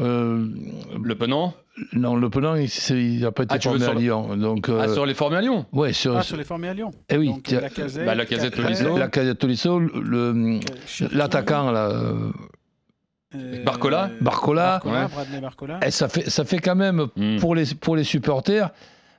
euh, 0.00 0.46
Le 1.02 1.14
Penant? 1.16 1.54
Non, 1.92 2.14
le 2.14 2.30
Penang, 2.30 2.56
il 2.90 3.20
n'a 3.20 3.32
pas 3.32 3.42
été 3.42 3.56
Ah, 3.56 3.60
formé 3.60 3.84
à 3.84 3.92
le- 3.92 3.98
Lyon. 4.00 4.36
Donc, 4.36 4.68
Ah, 4.70 4.86
sur 4.88 5.04
les 5.06 5.14
formés 5.14 5.36
à 5.38 5.40
Lyon? 5.40 5.66
ouais, 5.72 5.92
sur, 5.92 6.16
Ah, 6.16 6.22
sur 6.22 6.36
les 6.36 6.44
formés 6.44 6.68
à 6.68 6.74
Lyon. 6.74 6.92
eh 7.08 7.16
oui, 7.18 7.26
Donc, 7.26 7.50
la 7.50 7.68
casette, 7.68 8.06
Bah, 8.06 8.14
Tolisso. 8.62 8.96
la 8.96 9.08
Casa 9.08 9.34
Tolisso, 9.34 9.80
l'attaquant, 11.12 11.70
là, 11.72 11.90
Barcola 13.64 14.10
Barcola. 14.20 14.78
Barcola, 14.78 15.08
Barcola. 15.40 15.80
eh, 15.84 15.90
ça, 15.90 16.08
fait, 16.08 16.30
ça 16.30 16.44
fait 16.44 16.58
quand 16.58 16.76
même, 16.76 17.06
Hmm. 17.16 17.38
pour, 17.40 17.56
les, 17.56 17.64
pour 17.80 17.96
les 17.96 18.04
supporters, 18.04 18.70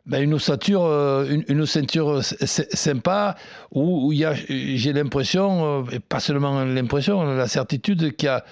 ben, 0.05 0.21
une 0.23 0.33
ossature, 0.33 0.83
euh, 0.83 1.25
une, 1.29 1.43
une 1.47 1.65
ceinture 1.65 2.19
s- 2.19 2.35
sympa, 2.73 3.35
où 3.71 4.11
il 4.13 4.27
j'ai 4.77 4.93
l'impression, 4.93 5.81
euh, 5.85 5.91
et 5.91 5.99
pas 5.99 6.19
seulement 6.19 6.63
l'impression, 6.63 7.23
la 7.23 7.47
certitude 7.47 8.15
qu'il 8.15 8.27
y 8.27 8.29
a 8.29 8.43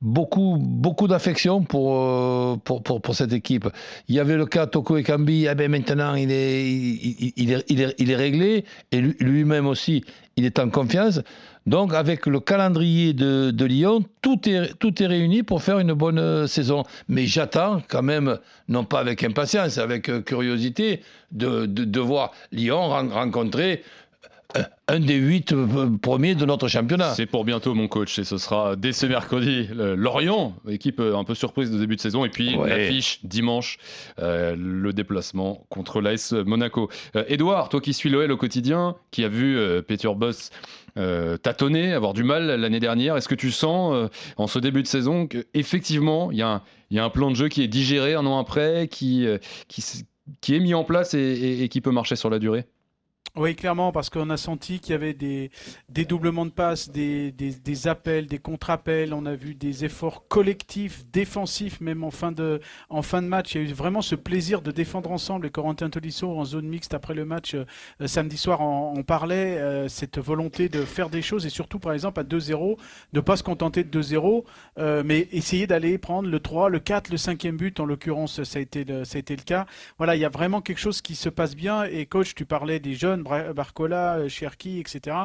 beaucoup, 0.00 0.56
beaucoup 0.58 1.06
d'affection 1.06 1.62
pour, 1.62 1.94
euh, 1.96 2.56
pour, 2.64 2.82
pour, 2.82 3.00
pour 3.00 3.14
cette 3.14 3.32
équipe. 3.32 3.68
Il 4.08 4.14
y 4.14 4.20
avait 4.20 4.36
le 4.36 4.46
cas 4.46 4.66
Toko 4.66 4.96
Ekambi, 4.96 5.46
eh 5.48 5.54
ben 5.54 5.70
maintenant 5.70 6.14
il 6.14 6.32
est, 6.32 6.68
il, 6.70 7.16
il- 7.20 7.32
il 7.36 7.52
est, 7.80 7.94
il, 7.98 8.10
est, 8.10 8.16
réglé, 8.16 8.64
et 8.90 9.00
lui- 9.00 9.16
lui-même 9.20 9.66
aussi, 9.66 10.04
il 10.36 10.44
est 10.44 10.58
en 10.58 10.70
confiance. 10.70 11.20
Donc 11.66 11.94
avec 11.94 12.26
le 12.26 12.40
calendrier 12.40 13.12
de, 13.12 13.64
Lyon, 13.64 14.04
tout 14.20 14.48
est, 14.48 14.74
tout 14.78 14.94
réuni 14.98 15.42
pour 15.42 15.62
faire 15.62 15.78
une 15.78 15.92
bonne 15.92 16.18
euh, 16.18 16.46
saison. 16.46 16.82
Mais 17.08 17.26
j'attends 17.26 17.82
quand 17.88 18.02
même, 18.02 18.38
non 18.68 18.84
pas 18.84 19.00
avec 19.00 19.22
impatience, 19.22 19.78
avec 19.78 20.08
euh, 20.08 20.20
curiosité, 20.20 21.02
de, 21.30 22.00
voir 22.00 22.32
Lyon 22.50 22.88
ren- 22.88 23.08
rencontrer 23.08 23.82
un 24.88 25.00
des 25.00 25.14
huit 25.16 25.52
euh, 25.52 25.88
premiers 26.00 26.34
de 26.34 26.44
notre 26.44 26.68
championnat. 26.68 27.14
C'est 27.14 27.26
pour 27.26 27.44
bientôt, 27.44 27.74
mon 27.74 27.88
coach, 27.88 28.18
et 28.18 28.24
ce 28.24 28.36
sera 28.36 28.76
dès 28.76 28.92
ce 28.92 29.06
mercredi. 29.06 29.68
Lorient, 29.72 30.54
équipe 30.68 31.00
euh, 31.00 31.16
un 31.16 31.24
peu 31.24 31.34
surprise 31.34 31.70
de 31.70 31.78
début 31.78 31.96
de 31.96 32.00
saison, 32.00 32.24
et 32.24 32.28
puis 32.28 32.56
Ouais. 32.56 32.68
l'affiche 32.68 33.20
dimanche, 33.24 33.78
euh, 34.18 34.54
le 34.58 34.92
déplacement 34.92 35.64
contre 35.70 36.00
l'AS 36.00 36.32
Monaco. 36.32 36.90
Euh, 37.16 37.24
Edouard, 37.28 37.68
toi 37.68 37.80
qui 37.80 37.94
suis 37.94 38.10
l'OL 38.10 38.30
au 38.30 38.36
quotidien, 38.36 38.96
qui 39.10 39.24
a 39.24 39.28
vu 39.28 39.56
euh, 39.56 39.80
Peter 39.82 40.10
Boss 40.14 40.50
tâtonner, 41.42 41.92
avoir 41.94 42.12
du 42.12 42.22
mal 42.22 42.46
l'année 42.60 42.80
dernière, 42.80 43.16
est-ce 43.16 43.28
que 43.28 43.34
tu 43.34 43.50
sens 43.50 44.10
en 44.36 44.46
ce 44.46 44.58
début 44.58 44.82
de 44.82 44.86
saison 44.86 45.26
qu'effectivement, 45.26 46.30
il 46.30 46.38
y, 46.38 46.42
a 46.42 46.48
un- 46.48 46.62
il 46.90 46.96
y 46.98 47.00
a 47.00 47.04
un 47.04 47.08
plan 47.10 47.30
de 47.30 47.36
jeu 47.36 47.48
qui 47.48 47.62
est 47.62 47.68
digéré 47.68 48.12
un 48.14 48.26
an 48.26 48.38
après, 48.38 48.88
qui, 48.88 49.26
qui, 49.68 49.80
s- 49.80 50.04
qui 50.42 50.54
est 50.54 50.60
mis 50.60 50.74
en 50.74 50.84
place 50.84 51.14
et, 51.14 51.18
et- 51.18 51.62
et 51.62 51.68
qui 51.70 51.80
peut 51.80 51.92
marcher 51.92 52.14
sur 52.16 52.28
la 52.28 52.38
durée? 52.38 52.66
Oui, 53.34 53.56
clairement, 53.56 53.92
parce 53.92 54.10
qu'on 54.10 54.28
a 54.28 54.36
senti 54.36 54.78
qu'il 54.78 54.92
y 54.92 54.94
avait 54.94 55.14
des 55.14 55.50
dédoublements 55.88 56.44
de 56.44 56.50
passes, 56.50 56.90
des, 56.90 57.32
des, 57.32 57.52
des 57.54 57.88
appels, 57.88 58.26
des 58.26 58.38
contre-appels. 58.38 59.14
On 59.14 59.24
a 59.24 59.34
vu 59.34 59.54
des 59.54 59.86
efforts 59.86 60.28
collectifs, 60.28 61.06
défensifs, 61.10 61.80
même 61.80 62.04
en 62.04 62.10
fin 62.10 62.30
de, 62.30 62.60
en 62.90 63.00
fin 63.00 63.22
de 63.22 63.26
match. 63.28 63.54
Il 63.54 63.62
y 63.62 63.64
a 63.66 63.70
eu 63.70 63.72
vraiment 63.72 64.02
ce 64.02 64.16
plaisir 64.16 64.60
de 64.60 64.70
défendre 64.70 65.10
ensemble. 65.10 65.46
Et 65.46 65.50
Corentin 65.50 65.88
Tolisso, 65.88 66.28
en 66.30 66.44
zone 66.44 66.66
mixte 66.68 66.92
après 66.92 67.14
le 67.14 67.24
match 67.24 67.54
euh, 67.54 67.64
samedi 68.06 68.36
soir, 68.36 68.60
en, 68.60 68.92
en 68.98 69.02
parlait. 69.02 69.56
euh, 69.58 69.88
cette 69.88 70.18
volonté 70.18 70.68
de 70.68 70.84
faire 70.84 71.08
des 71.08 71.22
choses 71.22 71.46
et 71.46 71.50
surtout, 71.50 71.78
par 71.78 71.94
exemple, 71.94 72.20
à 72.20 72.24
2-0, 72.24 72.76
ne 73.14 73.20
pas 73.20 73.38
se 73.38 73.42
contenter 73.42 73.82
de 73.82 73.88
2-0, 74.02 74.44
euh, 74.78 75.02
mais 75.06 75.28
essayer 75.32 75.66
d'aller 75.66 75.96
prendre 75.96 76.28
le 76.28 76.38
3, 76.38 76.68
le 76.68 76.80
4, 76.80 77.08
le 77.08 77.16
5e 77.16 77.56
but. 77.56 77.80
En 77.80 77.86
l'occurrence, 77.86 78.34
ça, 78.36 78.44
ça 78.44 78.58
a 78.58 78.62
été 78.62 78.84
le 79.36 79.42
cas. 79.42 79.64
Voilà, 79.96 80.16
il 80.16 80.20
y 80.20 80.24
a 80.26 80.28
vraiment 80.28 80.60
quelque 80.60 80.80
chose 80.80 81.00
qui 81.00 81.14
se 81.14 81.30
passe 81.30 81.56
bien. 81.56 81.84
Et 81.84 82.04
coach, 82.04 82.34
tu 82.34 82.44
parlais 82.44 82.78
des 82.78 82.92
jeunes, 82.94 83.11
Barcola, 83.16 84.18
euh, 84.18 84.28
Cherki, 84.28 84.78
etc. 84.78 85.16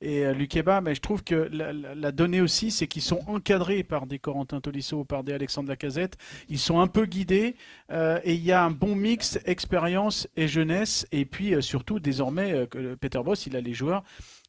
Et 0.00 0.24
euh, 0.24 0.32
Lukeba, 0.32 0.80
mais 0.80 0.94
je 0.94 1.00
trouve 1.00 1.22
que 1.22 1.48
la, 1.52 2.12
donnée 2.12 2.40
aussi, 2.40 2.70
c'est 2.70 2.86
qu'ils 2.86 3.02
sont 3.02 3.20
encadrés 3.26 3.82
par 3.82 4.06
des 4.06 4.18
Corentin 4.18 4.60
Tolisso 4.60 5.00
ou 5.00 5.04
par 5.04 5.24
des 5.24 5.32
Alexandre 5.32 5.68
Lacazette. 5.68 6.16
Ils 6.48 6.58
sont 6.58 6.80
un 6.80 6.86
peu 6.86 7.06
guidés 7.06 7.56
euh, 7.90 8.20
et 8.24 8.34
il 8.34 8.44
y 8.44 8.52
a 8.52 8.64
un 8.64 8.70
bon 8.70 8.94
mix 8.94 9.38
expérience 9.44 10.28
et 10.36 10.48
jeunesse. 10.48 11.06
Et 11.12 11.24
puis 11.24 11.62
surtout, 11.62 12.00
désormais, 12.00 12.66
Peter 13.00 13.20
Boss, 13.24 13.46
il 13.46 13.56
a 13.56 13.60
les 13.60 13.74
joueurs 13.74 14.02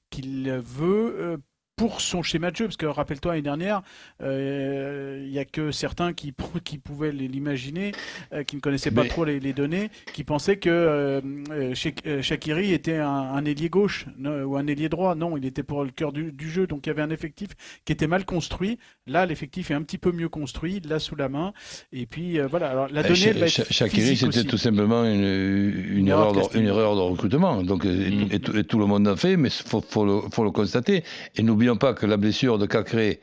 qu'il 0.10 0.50
veut. 0.52 1.40
Euh, 1.80 1.88
pour 1.88 2.02
son 2.02 2.24
schéma 2.24 2.52
de 2.52 2.56
jeu, 2.56 2.66
parce 2.66 2.78
que 2.78 2.86
rappelle-toi 2.86 3.32
l'année 3.34 3.42
dernière, 3.44 3.82
euh, 4.22 5.24
il 5.26 5.32
y 5.32 5.40
a 5.40 5.46
que 5.46 5.72
certains 5.72 6.14
qui, 6.14 6.34
qui 6.64 6.78
pouvaient 6.78 7.12
l'imaginer, 7.12 7.92
euh, 8.34 8.44
qui 8.44 8.56
ne 8.56 8.62
connaissaient 8.62 8.92
pas 8.92 9.04
Mais- 9.04 9.10
trop 9.10 9.26
les, 9.26 9.40
les 9.40 9.54
données, 9.54 9.90
qui 10.14 10.24
pensaient 10.24 10.58
que 10.58 10.70
euh, 10.70 11.22
euh, 11.52 11.74
Shak- 11.76 12.06
euh, 12.06 12.22
Shaqiri 12.22 12.74
était 12.74 12.98
un, 12.98 13.08
un 13.10 13.46
ailier 13.46 13.70
gauche 13.70 14.06
non, 14.18 14.44
ou 14.44 14.58
un 14.58 14.68
ailier 14.68 14.90
droit. 14.90 15.16
Non, 15.16 15.38
il 15.38 15.46
était 15.46 15.64
pour 15.64 15.84
le 15.84 15.92
cœur 15.92 16.12
du, 16.12 16.32
du 16.32 16.50
jeu, 16.50 16.68
donc 16.68 16.86
il 16.86 16.90
y 16.90 16.92
avait 16.92 17.02
un 17.02 17.10
effectif 17.10 17.50
qui 17.86 17.94
était 17.94 18.08
mal 18.08 18.26
construit. 18.26 18.78
Là, 19.06 19.26
l'effectif 19.26 19.72
est 19.72 19.74
un 19.74 19.82
petit 19.84 19.98
peu 19.98 20.12
mieux 20.12 20.30
construit, 20.30 20.82
là 20.88 21.00
sous 21.00 21.16
la 21.16 21.30
main. 21.30 21.54
Et 21.94 22.06
puis 22.06 22.40
euh, 22.40 22.48
voilà, 22.48 22.70
alors 22.72 22.88
la 22.92 23.04
donnée, 23.04 23.28
elle 23.28 23.38
va 23.38 23.46
être 23.48 23.88
physique 23.90 24.18
c'était 24.18 24.44
tout 24.44 24.58
simplement 24.58 25.04
une, 25.06 25.24
une, 25.24 25.98
Une 26.00 26.08
erreur, 26.08 26.34
de 26.34 26.58
une 26.58 26.66
erreur 26.68 26.96
de 26.96 27.02
recrutement. 27.02 27.64
Donc, 27.64 27.86
et, 27.86 28.36
et 28.36 28.40
tout, 28.40 28.58
et 28.58 28.64
tout 28.64 28.80
le 28.80 28.86
monde 28.86 29.06
l'a 29.06 29.16
fait, 29.16 29.38
mais 29.38 29.50
il 29.50 29.70
faut, 29.70 29.82
faut 29.88 30.06
le, 30.06 30.22
faut 30.32 30.44
le 30.44 30.52
constater. 30.52 31.04
Et 31.36 31.44
n'oublions 31.44 31.67
pas 31.76 31.94
que 31.94 32.06
la 32.06 32.18
blessure 32.18 32.58
de 32.58 32.66
Cacré, 32.66 33.20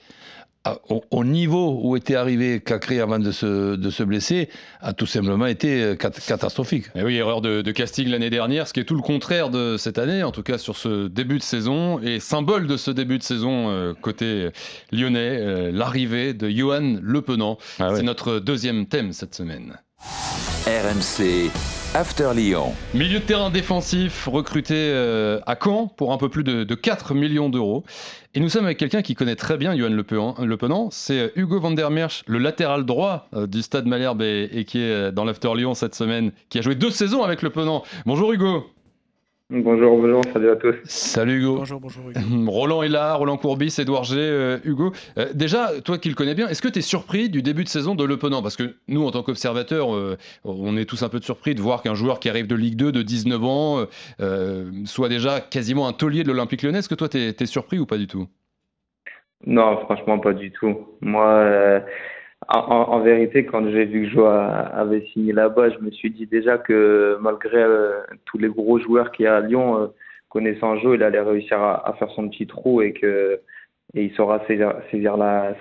au, 0.88 1.02
au 1.10 1.24
niveau 1.24 1.78
où 1.82 1.94
était 1.96 2.14
arrivé 2.14 2.60
Cacré 2.60 2.98
avant 3.00 3.18
de 3.18 3.30
se, 3.32 3.76
de 3.76 3.90
se 3.90 4.02
blesser, 4.02 4.48
a 4.80 4.92
tout 4.94 5.04
simplement 5.06 5.44
été 5.46 5.82
euh, 5.82 5.94
cat- 5.94 6.10
catastrophique. 6.10 6.86
Eh 6.94 7.02
oui, 7.02 7.16
erreur 7.16 7.42
de, 7.42 7.60
de 7.60 7.70
casting 7.70 8.08
l'année 8.08 8.30
dernière, 8.30 8.66
ce 8.66 8.72
qui 8.72 8.80
est 8.80 8.84
tout 8.84 8.94
le 8.94 9.02
contraire 9.02 9.50
de 9.50 9.76
cette 9.76 9.98
année, 9.98 10.22
en 10.22 10.32
tout 10.32 10.42
cas 10.42 10.56
sur 10.56 10.76
ce 10.76 11.08
début 11.08 11.36
de 11.38 11.42
saison. 11.42 12.00
Et 12.00 12.18
symbole 12.18 12.66
de 12.66 12.76
ce 12.78 12.90
début 12.90 13.18
de 13.18 13.22
saison 13.22 13.68
euh, 13.70 13.92
côté 14.00 14.48
lyonnais, 14.90 15.38
euh, 15.40 15.70
l'arrivée 15.70 16.32
de 16.32 16.48
Johan 16.48 16.98
Le 17.02 17.20
Penant. 17.20 17.58
Ah 17.78 17.90
ouais. 17.90 17.96
C'est 17.96 18.02
notre 18.02 18.38
deuxième 18.38 18.86
thème 18.86 19.12
cette 19.12 19.34
semaine. 19.34 19.78
RMC 20.66 21.50
After 21.96 22.32
Lyon. 22.34 22.72
Milieu 22.92 23.20
de 23.20 23.24
terrain 23.24 23.50
défensif 23.50 24.26
recruté 24.26 24.74
euh, 24.74 25.38
à 25.46 25.54
Caen 25.54 25.86
pour 25.86 26.12
un 26.12 26.16
peu 26.16 26.28
plus 26.28 26.42
de, 26.42 26.64
de 26.64 26.74
4 26.74 27.14
millions 27.14 27.48
d'euros. 27.48 27.84
Et 28.34 28.40
nous 28.40 28.48
sommes 28.48 28.64
avec 28.64 28.78
quelqu'un 28.78 29.00
qui 29.00 29.14
connaît 29.14 29.36
très 29.36 29.56
bien 29.56 29.76
Johan 29.76 29.90
Le 29.90 30.56
Penant. 30.56 30.88
C'est 30.90 31.20
euh, 31.20 31.28
Hugo 31.36 31.60
van 31.60 31.70
der 31.70 31.92
Merch, 31.92 32.24
le 32.26 32.38
latéral 32.38 32.84
droit 32.84 33.28
euh, 33.32 33.46
du 33.46 33.62
Stade 33.62 33.86
Malherbe 33.86 34.22
et, 34.22 34.64
qui 34.66 34.80
est 34.80 35.12
dans 35.12 35.24
l'After 35.24 35.52
Lyon 35.54 35.74
cette 35.74 35.94
semaine, 35.94 36.32
qui 36.48 36.58
a 36.58 36.62
joué 36.62 36.74
deux 36.74 36.90
saisons 36.90 37.22
avec 37.22 37.42
Le 37.42 37.50
Penant. 37.50 37.84
Bonjour 38.06 38.32
Hugo. 38.32 38.66
Bonjour, 39.56 39.98
bonjour, 39.98 40.20
salut 40.32 40.50
à 40.50 40.56
tous. 40.56 40.74
Salut 40.82 41.38
Hugo. 41.38 41.56
Bonjour, 41.58 41.78
bonjour. 41.78 42.10
Hugo. 42.10 42.20
Roland 42.50 42.82
est 42.82 42.88
là, 42.88 43.14
Roland 43.14 43.36
Courbis, 43.36 43.76
Edouard 43.78 44.02
G, 44.02 44.16
euh, 44.18 44.58
Hugo. 44.64 44.92
Euh, 45.16 45.26
déjà, 45.32 45.80
toi 45.84 45.96
qui 45.96 46.08
le 46.08 46.16
connais 46.16 46.34
bien, 46.34 46.48
est-ce 46.48 46.60
que 46.60 46.66
tu 46.66 46.80
es 46.80 46.82
surpris 46.82 47.28
du 47.28 47.40
début 47.40 47.62
de 47.62 47.68
saison 47.68 47.94
de 47.94 48.02
Le 48.04 48.16
Penant 48.16 48.42
Parce 48.42 48.56
que 48.56 48.74
nous, 48.88 49.06
en 49.06 49.12
tant 49.12 49.22
qu'observateurs, 49.22 49.94
euh, 49.94 50.16
on 50.42 50.76
est 50.76 50.86
tous 50.86 51.04
un 51.04 51.08
peu 51.08 51.20
surpris 51.20 51.54
de 51.54 51.60
voir 51.60 51.82
qu'un 51.82 51.94
joueur 51.94 52.18
qui 52.18 52.28
arrive 52.28 52.48
de 52.48 52.56
Ligue 52.56 52.74
2 52.74 52.90
de 52.90 53.02
19 53.02 53.44
ans 53.44 53.78
euh, 53.78 53.84
euh, 54.20 54.70
soit 54.86 55.08
déjà 55.08 55.40
quasiment 55.40 55.86
un 55.86 55.92
taulier 55.92 56.24
de 56.24 56.28
l'Olympique 56.28 56.62
lyonnais. 56.62 56.78
Est-ce 56.78 56.88
que 56.88 56.96
toi, 56.96 57.08
tu 57.08 57.18
es, 57.18 57.46
surpris 57.46 57.78
ou 57.78 57.86
pas 57.86 57.98
du 57.98 58.08
tout? 58.08 58.26
Non, 59.46 59.78
franchement, 59.84 60.18
pas 60.18 60.32
du 60.32 60.50
tout. 60.50 60.78
Moi, 61.00 61.26
euh, 61.28 61.80
en, 62.48 63.00
vérité, 63.00 63.44
quand 63.44 63.68
j'ai 63.70 63.84
vu 63.84 64.04
que 64.04 64.10
Joe 64.10 64.28
a- 64.28 64.60
avait 64.60 65.06
signé 65.12 65.32
là-bas, 65.32 65.70
je 65.70 65.78
me 65.78 65.90
suis 65.90 66.10
dit 66.10 66.26
déjà 66.26 66.58
que 66.58 67.16
malgré 67.20 67.58
euh, 67.62 68.00
tous 68.24 68.38
les 68.38 68.48
gros 68.48 68.78
joueurs 68.78 69.12
qu'il 69.12 69.24
y 69.24 69.28
a 69.28 69.36
à 69.36 69.40
Lyon, 69.40 69.78
euh, 69.78 69.86
connaissant 70.28 70.76
Joe, 70.78 70.96
il 70.96 71.02
allait 71.02 71.20
réussir 71.20 71.60
à, 71.60 71.94
faire 71.98 72.10
son 72.10 72.28
petit 72.28 72.46
trou 72.46 72.82
et 72.82 72.92
que 72.92 73.40
il 73.94 74.12
saura 74.14 74.44
saisir, 74.46 74.74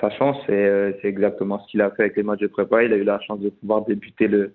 sa 0.02 0.10
chance. 0.12 0.38
Et 0.50 0.54
euh, 0.54 0.92
c'est 1.02 1.08
exactement 1.08 1.60
ce 1.60 1.72
qu'il 1.72 1.82
a 1.82 1.92
fait 1.92 2.04
avec 2.04 2.18
les 2.18 2.24
matchs 2.24 2.40
de 2.40 2.48
prépa. 2.48 2.84
Il 2.84 2.92
a 2.94 2.98
eu 2.98 3.04
la 3.04 3.20
chance 3.22 3.40
de 3.40 3.50
pouvoir 3.50 3.86
débuter 3.86 4.28
le, 4.28 4.54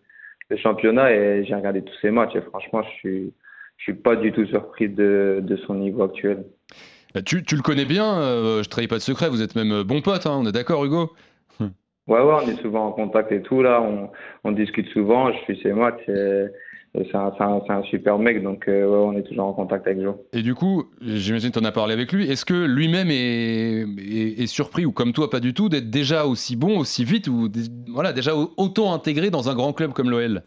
championnat 0.56 1.12
et 1.12 1.44
j'ai 1.44 1.54
regardé 1.54 1.82
tous 1.82 1.94
ses 2.00 2.10
matchs. 2.10 2.34
Et 2.34 2.40
franchement, 2.40 2.82
je 2.82 2.90
suis, 2.98 3.32
suis 3.76 3.94
pas 3.94 4.16
du 4.16 4.32
tout 4.32 4.46
surpris 4.46 4.88
de, 4.88 5.58
son 5.66 5.74
niveau 5.74 6.02
actuel. 6.02 6.44
Bah, 7.14 7.22
tu, 7.22 7.44
tu 7.44 7.54
le 7.54 7.62
connais 7.62 7.84
bien, 7.84 8.20
je 8.62 8.68
trahis 8.68 8.88
pas 8.88 8.96
de 8.96 9.02
secret, 9.02 9.28
vous 9.28 9.42
êtes 9.42 9.54
même 9.54 9.82
bons 9.82 10.00
potes, 10.00 10.26
hein, 10.26 10.38
on 10.40 10.46
est 10.46 10.52
d'accord 10.52 10.84
Hugo? 10.84 11.10
Ouais, 12.08 12.20
ouais, 12.20 12.34
on 12.42 12.48
est 12.48 12.60
souvent 12.62 12.86
en 12.86 12.92
contact 12.92 13.30
et 13.32 13.42
tout, 13.42 13.62
là, 13.62 13.82
on, 13.82 14.08
on 14.44 14.52
discute 14.52 14.88
souvent, 14.88 15.30
je 15.30 15.38
suis 15.40 15.60
et, 15.60 16.46
et 16.94 17.04
c'est 17.10 17.14
un, 17.14 17.32
c'est 17.66 17.72
un, 17.72 17.82
super 17.82 18.18
mec, 18.18 18.42
donc 18.42 18.66
euh, 18.66 18.86
ouais, 18.86 18.96
on 18.96 19.12
est 19.12 19.22
toujours 19.24 19.44
en 19.44 19.52
contact 19.52 19.86
avec 19.86 20.00
Joe. 20.00 20.14
Et 20.32 20.40
du 20.40 20.54
coup, 20.54 20.84
j'imagine 21.02 21.50
que 21.50 21.58
tu 21.58 21.62
en 21.62 21.68
as 21.68 21.72
parlé 21.72 21.92
avec 21.92 22.10
lui. 22.10 22.30
Est-ce 22.30 22.46
que 22.46 22.64
lui-même 22.64 23.10
est, 23.10 23.82
est- 23.98 24.42
est 24.42 24.46
surpris, 24.46 24.86
ou 24.86 24.92
comme 24.92 25.12
toi, 25.12 25.28
pas 25.28 25.40
du 25.40 25.52
tout, 25.52 25.68
d'être 25.68 25.90
déjà 25.90 26.24
aussi 26.24 26.56
bon, 26.56 26.78
aussi 26.78 27.04
vite, 27.04 27.28
ou 27.28 27.48
voilà, 27.92 28.14
déjà 28.14 28.34
au- 28.34 28.52
autant 28.56 28.94
intégré 28.94 29.28
dans 29.28 29.50
un 29.50 29.54
grand 29.54 29.74
club 29.74 29.92
comme 29.92 30.08
l'OL 30.08 30.42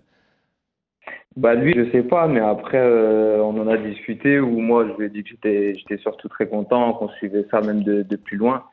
Bah 1.37 1.53
lui, 1.53 1.75
je 1.75 1.91
sais 1.91 2.03
pas, 2.03 2.27
mais 2.27 2.39
après, 2.39 2.79
euh, 2.79 3.37
on 3.43 3.55
en 3.61 3.67
a 3.67 3.77
discuté, 3.77 4.39
où 4.39 4.59
moi, 4.59 4.87
je 4.87 4.93
lui 4.97 5.05
ai 5.05 5.09
dit 5.09 5.23
que 5.23 5.29
j'étais 5.29 5.75
j'étais 5.77 5.97
surtout 5.97 6.27
très 6.27 6.47
content, 6.47 6.93
qu'on 6.93 7.09
suivait 7.09 7.45
ça 7.51 7.61
même 7.61 7.83
de, 7.83 8.01
de 8.01 8.15
plus 8.15 8.37
loin, 8.37 8.63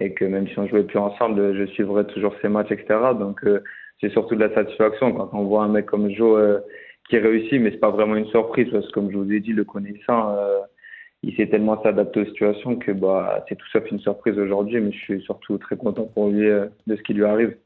et 0.00 0.12
que 0.14 0.24
même 0.24 0.48
si 0.48 0.58
on 0.58 0.66
jouait 0.66 0.84
plus 0.84 0.98
ensemble, 0.98 1.54
je 1.56 1.66
suivrais 1.72 2.04
toujours 2.06 2.34
ses 2.40 2.48
matchs, 2.48 2.70
etc. 2.70 2.98
Donc 3.18 3.44
euh, 3.44 3.62
c'est 4.00 4.10
surtout 4.10 4.34
de 4.34 4.44
la 4.44 4.54
satisfaction 4.54 5.12
quand 5.12 5.30
on 5.32 5.44
voit 5.44 5.64
un 5.64 5.68
mec 5.68 5.86
comme 5.86 6.10
Joe 6.10 6.38
euh, 6.38 6.58
qui 7.08 7.18
réussit, 7.18 7.60
mais 7.60 7.70
c'est 7.70 7.78
pas 7.78 7.90
vraiment 7.90 8.16
une 8.16 8.28
surprise, 8.28 8.68
parce 8.70 8.86
que 8.86 8.92
comme 8.92 9.10
je 9.10 9.16
vous 9.16 9.32
ai 9.32 9.40
dit, 9.40 9.52
le 9.52 9.64
connaissant, 9.64 10.36
euh, 10.36 10.58
il 11.22 11.34
s'est 11.36 11.48
tellement 11.48 11.82
s'adapter 11.82 12.20
aux 12.20 12.26
situations 12.26 12.76
que 12.76 12.92
bah, 12.92 13.44
c'est 13.48 13.56
tout 13.56 13.66
sauf 13.72 13.90
une 13.90 13.98
surprise 14.00 14.38
aujourd'hui, 14.38 14.80
mais 14.80 14.92
je 14.92 14.98
suis 14.98 15.22
surtout 15.22 15.58
très 15.58 15.76
content 15.76 16.04
pour 16.04 16.28
lui 16.28 16.48
euh, 16.48 16.66
de 16.86 16.96
ce 16.96 17.02
qui 17.02 17.14
lui 17.14 17.24
arrive. 17.24 17.56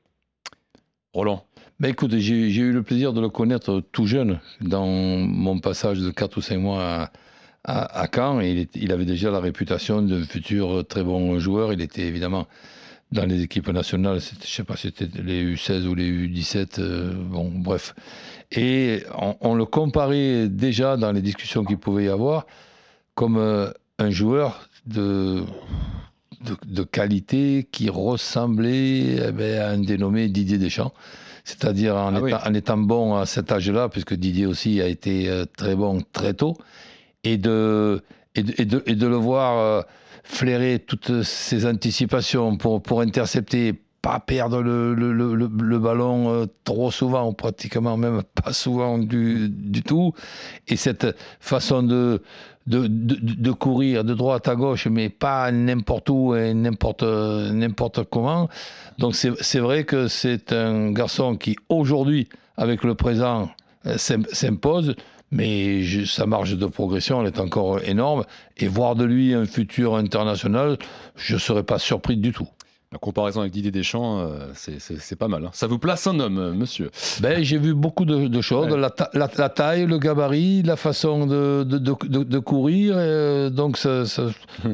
Roland 1.12 1.44
Ben 1.78 1.90
écoute, 1.90 2.12
j'ai 2.12 2.48
j'ai 2.48 2.62
eu 2.62 2.72
le 2.72 2.82
plaisir 2.82 3.12
de 3.12 3.20
le 3.20 3.28
connaître 3.28 3.82
tout 3.92 4.06
jeune 4.06 4.40
dans 4.62 4.86
mon 4.86 5.58
passage 5.58 5.98
de 6.00 6.10
4 6.10 6.38
ou 6.38 6.40
5 6.40 6.58
mois 6.58 6.80
à, 6.80 7.10
à, 7.64 8.00
à 8.02 8.08
Caen. 8.14 8.40
Il, 8.40 8.68
il 8.74 8.92
avait 8.92 9.04
déjà 9.04 9.30
la 9.30 9.40
réputation 9.40 10.02
de 10.02 10.22
futur 10.22 10.84
très 10.86 11.02
bon 11.04 11.38
joueur. 11.38 11.72
Il 11.72 11.80
était 11.80 12.02
évidemment 12.02 12.46
dans 13.12 13.26
les 13.26 13.42
équipes 13.42 13.68
nationales, 13.68 14.20
je 14.20 14.46
sais 14.48 14.64
pas 14.64 14.74
si 14.76 14.92
c'était 14.96 15.20
les 15.22 15.44
U16 15.54 15.86
ou 15.86 15.94
les 15.94 16.10
U17, 16.10 16.80
euh, 16.80 17.12
bon 17.14 17.50
bref. 17.54 17.94
Et 18.50 19.02
on, 19.18 19.36
on 19.42 19.54
le 19.54 19.66
comparait 19.66 20.48
déjà 20.48 20.96
dans 20.96 21.12
les 21.12 21.20
discussions 21.20 21.62
qu'il 21.64 21.76
pouvait 21.76 22.04
y 22.04 22.08
avoir 22.08 22.46
comme 23.14 23.36
euh, 23.36 23.70
un 23.98 24.10
joueur 24.10 24.66
de, 24.86 25.42
de, 26.40 26.56
de 26.66 26.82
qualité 26.82 27.68
qui 27.70 27.90
ressemblait 27.90 29.16
eh 29.28 29.32
ben, 29.32 29.60
à 29.60 29.68
un 29.68 29.78
dénommé 29.78 30.28
Didier 30.28 30.56
Deschamps. 30.58 30.92
C'est-à-dire 31.44 31.96
en, 31.96 32.14
Ah 32.14 32.20
oui. 32.20 32.32
en 32.32 32.54
étant 32.54 32.78
bon 32.78 33.16
à 33.16 33.26
cet 33.26 33.52
âge-là, 33.52 33.88
puisque 33.90 34.14
Didier 34.14 34.46
aussi 34.46 34.80
a 34.80 34.86
été 34.86 35.28
euh, 35.28 35.44
très 35.56 35.74
bon 35.74 36.00
très 36.12 36.32
tôt, 36.34 36.56
et 37.24 37.38
de, 37.38 38.02
et 38.34 38.42
de, 38.42 38.82
et 38.86 38.94
de, 38.94 39.06
le 39.06 39.16
voir 39.16 39.58
euh, 39.58 39.82
flairer 40.24 40.78
toutes 40.78 41.22
ses 41.22 41.66
anticipations 41.66 42.56
pour, 42.56 42.82
pour 42.82 43.00
intercepter, 43.00 43.74
pas 44.02 44.18
perdre 44.20 44.62
le, 44.62 44.94
le, 44.94 45.12
le, 45.12 45.34
le- 45.34 45.78
ballon 45.78 46.28
euh, 46.30 46.46
trop 46.64 46.90
souvent, 46.90 47.28
ou 47.28 47.32
pratiquement 47.32 47.96
même 47.96 48.22
pas 48.42 48.52
souvent 48.52 48.98
du, 48.98 49.48
du 49.48 49.82
tout, 49.82 50.12
et 50.68 50.76
cette 50.76 51.06
façon 51.40 51.82
de, 51.82 52.20
de, 52.66 52.86
de, 52.88 53.52
courir 53.52 54.04
de 54.04 54.14
droite 54.14 54.48
à 54.48 54.54
gauche, 54.56 54.86
mais 54.88 55.08
pas 55.08 55.50
n'importe 55.52 56.08
où 56.10 56.34
et 56.34 56.54
n'importe 56.54 58.04
comment. 58.10 58.48
Donc 58.98 59.14
c'est 59.14 59.58
vrai 59.58 59.84
que 59.84 60.08
c'est 60.08 60.52
un 60.52 60.92
garçon 60.92 61.36
qui 61.36 61.56
aujourd'hui, 61.68 62.28
avec 62.56 62.84
le 62.84 62.94
présent, 62.94 63.50
euh, 63.86 63.96
s'im- 63.98 64.26
s'impose, 64.32 64.94
mais 65.32 65.82
je- 65.82 66.04
sa 66.04 66.26
marge 66.26 66.56
de 66.56 66.66
progression 66.66 67.20
elle 67.20 67.26
est 67.26 67.40
encore 67.40 67.82
énorme. 67.82 68.24
Et 68.58 68.68
voir 68.68 68.94
de 68.94 69.04
lui 69.04 69.34
un 69.34 69.46
futur 69.46 69.96
international, 69.96 70.78
je 71.16 71.34
ne 71.34 71.40
serais 71.40 71.64
pas 71.64 71.78
surpris 71.78 72.16
du 72.16 72.32
tout. 72.32 72.48
La 72.92 72.98
comparaison 72.98 73.40
avec 73.40 73.52
Didier 73.52 73.70
Deschamps, 73.70 74.20
euh, 74.20 74.50
c'est 74.54 75.16
pas 75.16 75.26
mal. 75.26 75.46
Hein. 75.46 75.50
Ça 75.54 75.66
vous 75.66 75.78
place 75.78 76.06
un 76.06 76.20
homme, 76.20 76.38
euh, 76.38 76.52
monsieur. 76.52 76.90
Ben, 77.22 77.42
J'ai 77.42 77.56
vu 77.56 77.72
beaucoup 77.72 78.04
de, 78.04 78.40
choses. 78.42 78.68
La, 79.14 79.48
taille, 79.48 79.86
le 79.86 79.98
gabarit, 79.98 80.62
la 80.62 80.76
façon 80.76 81.26
de, 81.26 81.64
de, 81.64 82.38
courir. 82.38 83.50
donc 83.50 83.78
ça, 83.78 84.04
ça, 84.04 84.24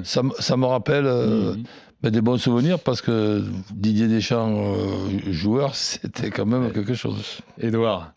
ça, 0.03 0.57
me 0.57 0.67
rappelle 0.67 1.05
mhm. 1.05 1.63
ben, 2.03 2.11
des 2.11 2.21
bons 2.21 2.39
souvenirs 2.39 2.81
parce 2.81 3.03
que 3.03 3.45
Didier 3.73 4.09
Deschamps, 4.09 4.75
joueur, 5.31 5.75
c'était 5.77 6.31
quand 6.31 6.47
même 6.47 6.73
quelque 6.73 6.95
chose. 6.95 7.39
Édouard 7.61 8.13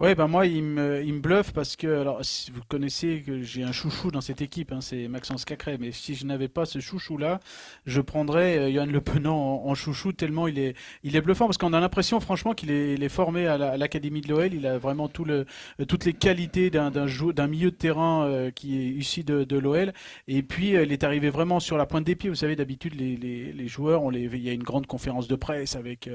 Ouais, 0.00 0.14
ben 0.14 0.28
moi, 0.28 0.46
il 0.46 0.62
me, 0.62 1.02
il 1.04 1.12
me 1.12 1.20
bluffe 1.20 1.52
parce 1.52 1.76
que, 1.76 1.86
alors, 1.86 2.24
si 2.24 2.50
vous 2.50 2.62
connaissez 2.66 3.20
que 3.20 3.42
j'ai 3.42 3.64
un 3.64 3.72
chouchou 3.72 4.10
dans 4.10 4.22
cette 4.22 4.40
équipe, 4.40 4.72
hein, 4.72 4.80
c'est 4.80 5.08
Maxence 5.08 5.44
Cacré, 5.44 5.76
mais 5.78 5.92
si 5.92 6.14
je 6.14 6.24
n'avais 6.24 6.48
pas 6.48 6.64
ce 6.64 6.78
chouchou-là, 6.78 7.38
je 7.84 8.00
prendrais 8.00 8.56
euh, 8.56 8.72
Johan 8.72 8.86
Le 8.86 9.02
Penant 9.02 9.62
en, 9.62 9.74
chouchou 9.74 10.14
tellement 10.14 10.48
il 10.48 10.58
est, 10.58 10.74
il 11.02 11.16
est 11.16 11.20
bluffant 11.20 11.44
parce 11.44 11.58
qu'on 11.58 11.74
a 11.74 11.80
l'impression, 11.80 12.18
franchement, 12.18 12.54
qu'il 12.54 12.70
est, 12.70 12.94
il 12.94 13.02
est 13.02 13.10
formé 13.10 13.46
à 13.46 13.76
l'Académie 13.76 14.22
de 14.22 14.30
l'OL. 14.30 14.54
Il 14.54 14.66
a 14.66 14.78
vraiment 14.78 15.06
tout 15.08 15.26
le, 15.26 15.44
euh, 15.80 15.84
toutes 15.84 16.06
les 16.06 16.14
qualités 16.14 16.70
d'un, 16.70 16.90
d'un, 16.90 17.04
d'un 17.04 17.46
milieu 17.46 17.70
de 17.70 17.76
terrain 17.76 18.24
euh, 18.24 18.50
qui 18.50 18.78
est 18.78 18.88
issu 18.88 19.22
de, 19.22 19.44
de 19.44 19.58
l'OL. 19.58 19.92
Et 20.28 20.42
puis, 20.42 20.70
il 20.70 20.92
est 20.92 21.04
arrivé 21.04 21.28
vraiment 21.28 21.60
sur 21.60 21.76
la 21.76 21.84
pointe 21.84 22.04
des 22.04 22.16
pieds. 22.16 22.30
Vous 22.30 22.36
savez, 22.36 22.56
d'habitude, 22.56 22.94
les, 22.94 23.18
les, 23.18 23.52
les 23.52 23.68
joueurs, 23.68 24.02
on 24.02 24.08
les, 24.08 24.22
il 24.22 24.42
y 24.42 24.48
a 24.48 24.54
une 24.54 24.62
grande 24.62 24.86
conférence 24.86 25.28
de 25.28 25.36
presse 25.36 25.76
avec 25.76 26.08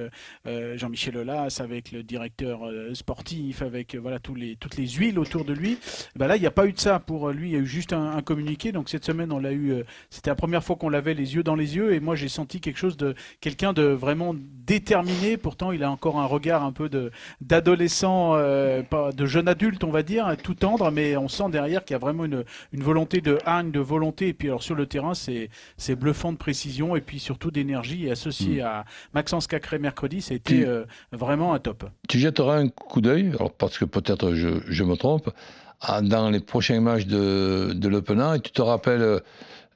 Jean-Michel 0.46 1.18
Aulas, 1.18 1.60
avec 1.62 1.92
le 1.92 2.01
directeur 2.01 2.62
sportif, 2.94 3.62
avec 3.75 3.96
voilà 3.96 4.20
tous 4.20 4.36
les, 4.36 4.55
toutes 4.55 4.77
les 4.77 4.88
huiles 4.88 5.20
autour 5.20 5.46
de 5.46 5.53
lui. 5.53 5.77
Ben 6.15 6.27
là, 6.27 6.36
il 6.36 6.41
n'y 6.41 6.48
a 6.48 6.51
pas 6.51 6.65
eu 6.65 6.74
de 6.74 6.79
ça 6.79 7.00
pour 7.00 7.29
lui. 7.29 7.50
Il 7.50 7.53
y 7.53 7.58
a 7.58 7.60
eu 7.60 7.65
juste 7.65 7.94
un, 7.94 8.22
communiqué. 8.22 8.72
Donc 8.72 8.89
cette 8.89 9.05
semaine, 9.05 9.32
on 9.32 9.39
l'a 9.39 9.51
eu. 9.51 9.72
Euh, 9.72 9.84
c'était 10.10 10.29
la 10.29 10.36
première 10.36 10.63
fois 10.63 10.75
qu'on 10.75 10.89
l'avait 10.89 11.13
les 11.13 11.36
yeux 11.36 11.44
dans 11.44 11.55
les 11.55 11.75
yeux. 11.75 11.94
Et 11.94 12.00
moi, 12.00 12.15
j'ai 12.15 12.29
senti 12.29 12.60
quelque 12.60 12.77
chose 12.77 12.98
de 12.98 13.15
quelqu'un 13.41 13.74
de 13.74 13.84
vraiment 13.84 14.34
déterminé. 14.36 15.38
Pourtant, 15.38 15.72
il 15.72 15.84
a 15.84 15.91
encore 15.91 16.20
un 16.20 16.25
regard 16.25 16.63
un 16.63 16.72
peu 16.72 16.89
de 16.89 17.12
d'adolescent, 17.41 18.34
euh, 18.36 18.82
de 19.15 19.25
jeune 19.25 19.48
adulte, 19.48 19.84
on 19.84 19.91
va 19.91 20.03
dire, 20.03 20.36
tout 20.41 20.55
tendre. 20.55 20.89
Mais 20.91 21.17
on 21.17 21.27
sent 21.27 21.50
derrière 21.51 21.84
qu'il 21.84 21.94
y 21.94 21.96
a 21.96 22.00
vraiment 22.00 22.25
une, 22.25 22.44
une 22.72 22.84
volonté 22.84 23.22
de 23.22 23.38
haine, 23.46 23.72
de 23.72 23.79
volonté. 23.79 24.29
Et 24.29 24.34
puis 24.34 24.48
alors 24.48 24.63
sur 24.63 24.75
le 24.75 24.86
terrain, 24.86 25.13
c'est 25.13 25.50
c'est 25.77 25.96
bluffant 25.96 26.32
de 26.32 26.38
précision 26.38 26.96
et 26.96 27.01
puis 27.01 27.20
surtout 27.20 27.51
d'énergie. 27.51 28.08
Et 28.08 28.12
associé 28.12 28.62
mm. 28.62 28.65
à 28.65 28.86
Maxence 29.13 29.48
Cacré 29.48 29.79
mercredi, 29.79 30.22
c'était 30.22 30.65
euh, 30.65 30.86
vraiment 31.12 31.53
un 31.53 31.60
top. 31.60 31.86
Tu 32.08 32.20
jetteras 32.20 32.58
un 32.58 32.70
coup 32.70 33.01
d'œil? 33.01 33.32
Parce 33.65 33.77
que 33.77 33.86
peut-être 33.86 34.34
je, 34.34 34.84
me 34.84 34.95
trompe, 34.95 35.29
dans 36.01 36.29
les 36.29 36.39
prochains 36.39 36.79
matchs 36.81 37.05
de, 37.05 37.74
de 37.74 37.88
l'Open 37.88 38.22
et 38.36 38.39
tu 38.39 38.51
te 38.51 38.62
rappelles 38.62 39.22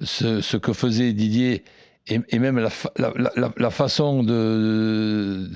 ce, 0.01 0.57
que 0.57 0.73
faisait 0.73 1.13
Didier 1.13 1.63
et, 2.07 2.39
même 2.39 2.59
la, 2.59 3.69
façon 3.69 4.23
de, 4.23 5.47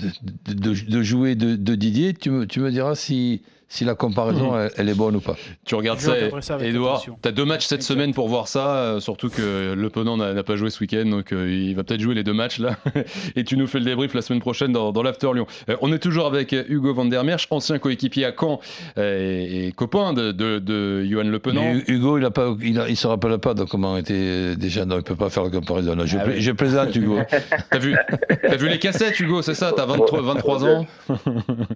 de, 0.46 1.02
jouer 1.02 1.34
de, 1.34 1.74
Didier, 1.74 2.14
tu 2.14 2.30
me, 2.30 2.46
tu 2.46 2.60
me 2.60 2.70
diras 2.70 2.94
si, 2.94 3.42
si 3.68 3.84
la 3.84 3.94
comparaison, 3.94 4.52
mhm. 4.52 4.70
elle, 4.76 4.88
est 4.88 4.94
bonne 4.94 5.16
ou 5.16 5.20
pas. 5.20 5.36
Tu 5.64 5.74
regardes 5.74 6.00
ça, 6.00 6.14
Edouard. 6.60 7.02
Tu 7.02 7.28
as 7.28 7.32
deux 7.32 7.44
matchs 7.44 7.66
cette 7.66 7.82
semaine 7.82 8.14
pour 8.14 8.28
voir 8.28 8.48
ça, 8.48 8.76
euh, 8.76 9.00
surtout 9.00 9.30
que 9.30 9.74
l'opponent 9.74 10.16
n'a 10.16 10.42
pas 10.42 10.56
joué 10.56 10.70
ce 10.70 10.80
week-end, 10.80 11.06
donc 11.06 11.32
euh, 11.32 11.50
il 11.50 11.74
va 11.74 11.82
peut-être 11.84 12.00
jouer 12.00 12.14
les 12.14 12.24
deux 12.24 12.32
matchs 12.32 12.58
là. 12.58 12.76
et 13.36 13.44
tu 13.44 13.56
nous 13.56 13.66
fais 13.66 13.78
le 13.78 13.84
débrief 13.84 14.14
la 14.14 14.22
semaine 14.22 14.40
prochaine 14.40 14.72
dans, 14.72 14.92
dans 14.92 15.02
l'After 15.02 15.30
Lyon. 15.34 15.46
Euh, 15.68 15.76
on 15.80 15.92
est 15.92 15.98
toujours 15.98 16.26
avec 16.26 16.52
Hugo 16.52 16.94
Van 16.94 17.04
der 17.04 17.24
Merch, 17.24 17.46
ancien 17.50 17.78
coéquipier 17.78 18.26
à 18.26 18.32
Caen 18.38 18.60
et, 18.96 19.72
copain 19.76 20.12
de, 20.12 20.32
de, 20.32 21.04
Johan 21.04 21.24
Le 21.24 21.38
Penant. 21.38 21.74
Hugo, 21.88 22.18
il 22.18 22.24
ne 22.24 22.64
il, 22.64 22.84
il 22.90 22.96
se 22.96 23.06
rappelle 23.06 23.38
pas 23.38 23.54
de 23.54 23.64
comment 23.64 23.96
était 23.96 24.56
déjà, 24.56 24.84
non, 24.84 24.98
il 24.98 25.02
peut 25.02 25.16
pas 25.16 25.30
faire 25.30 25.44
la 25.44 25.50
comparaison. 25.50 25.96
Je, 26.04 26.18
ah 26.18 26.24
je 26.36 26.52
plaisante, 26.52 26.94
Hugo. 26.94 27.18
t'as 27.70 27.78
vu, 27.78 27.96
as 28.42 28.56
vu 28.56 28.68
les 28.68 28.78
cassettes, 28.78 29.18
Hugo, 29.18 29.42
c'est 29.42 29.54
ça? 29.54 29.72
T'as 29.74 29.86
23, 29.86 30.22
23 30.22 30.64
ans? 30.64 30.86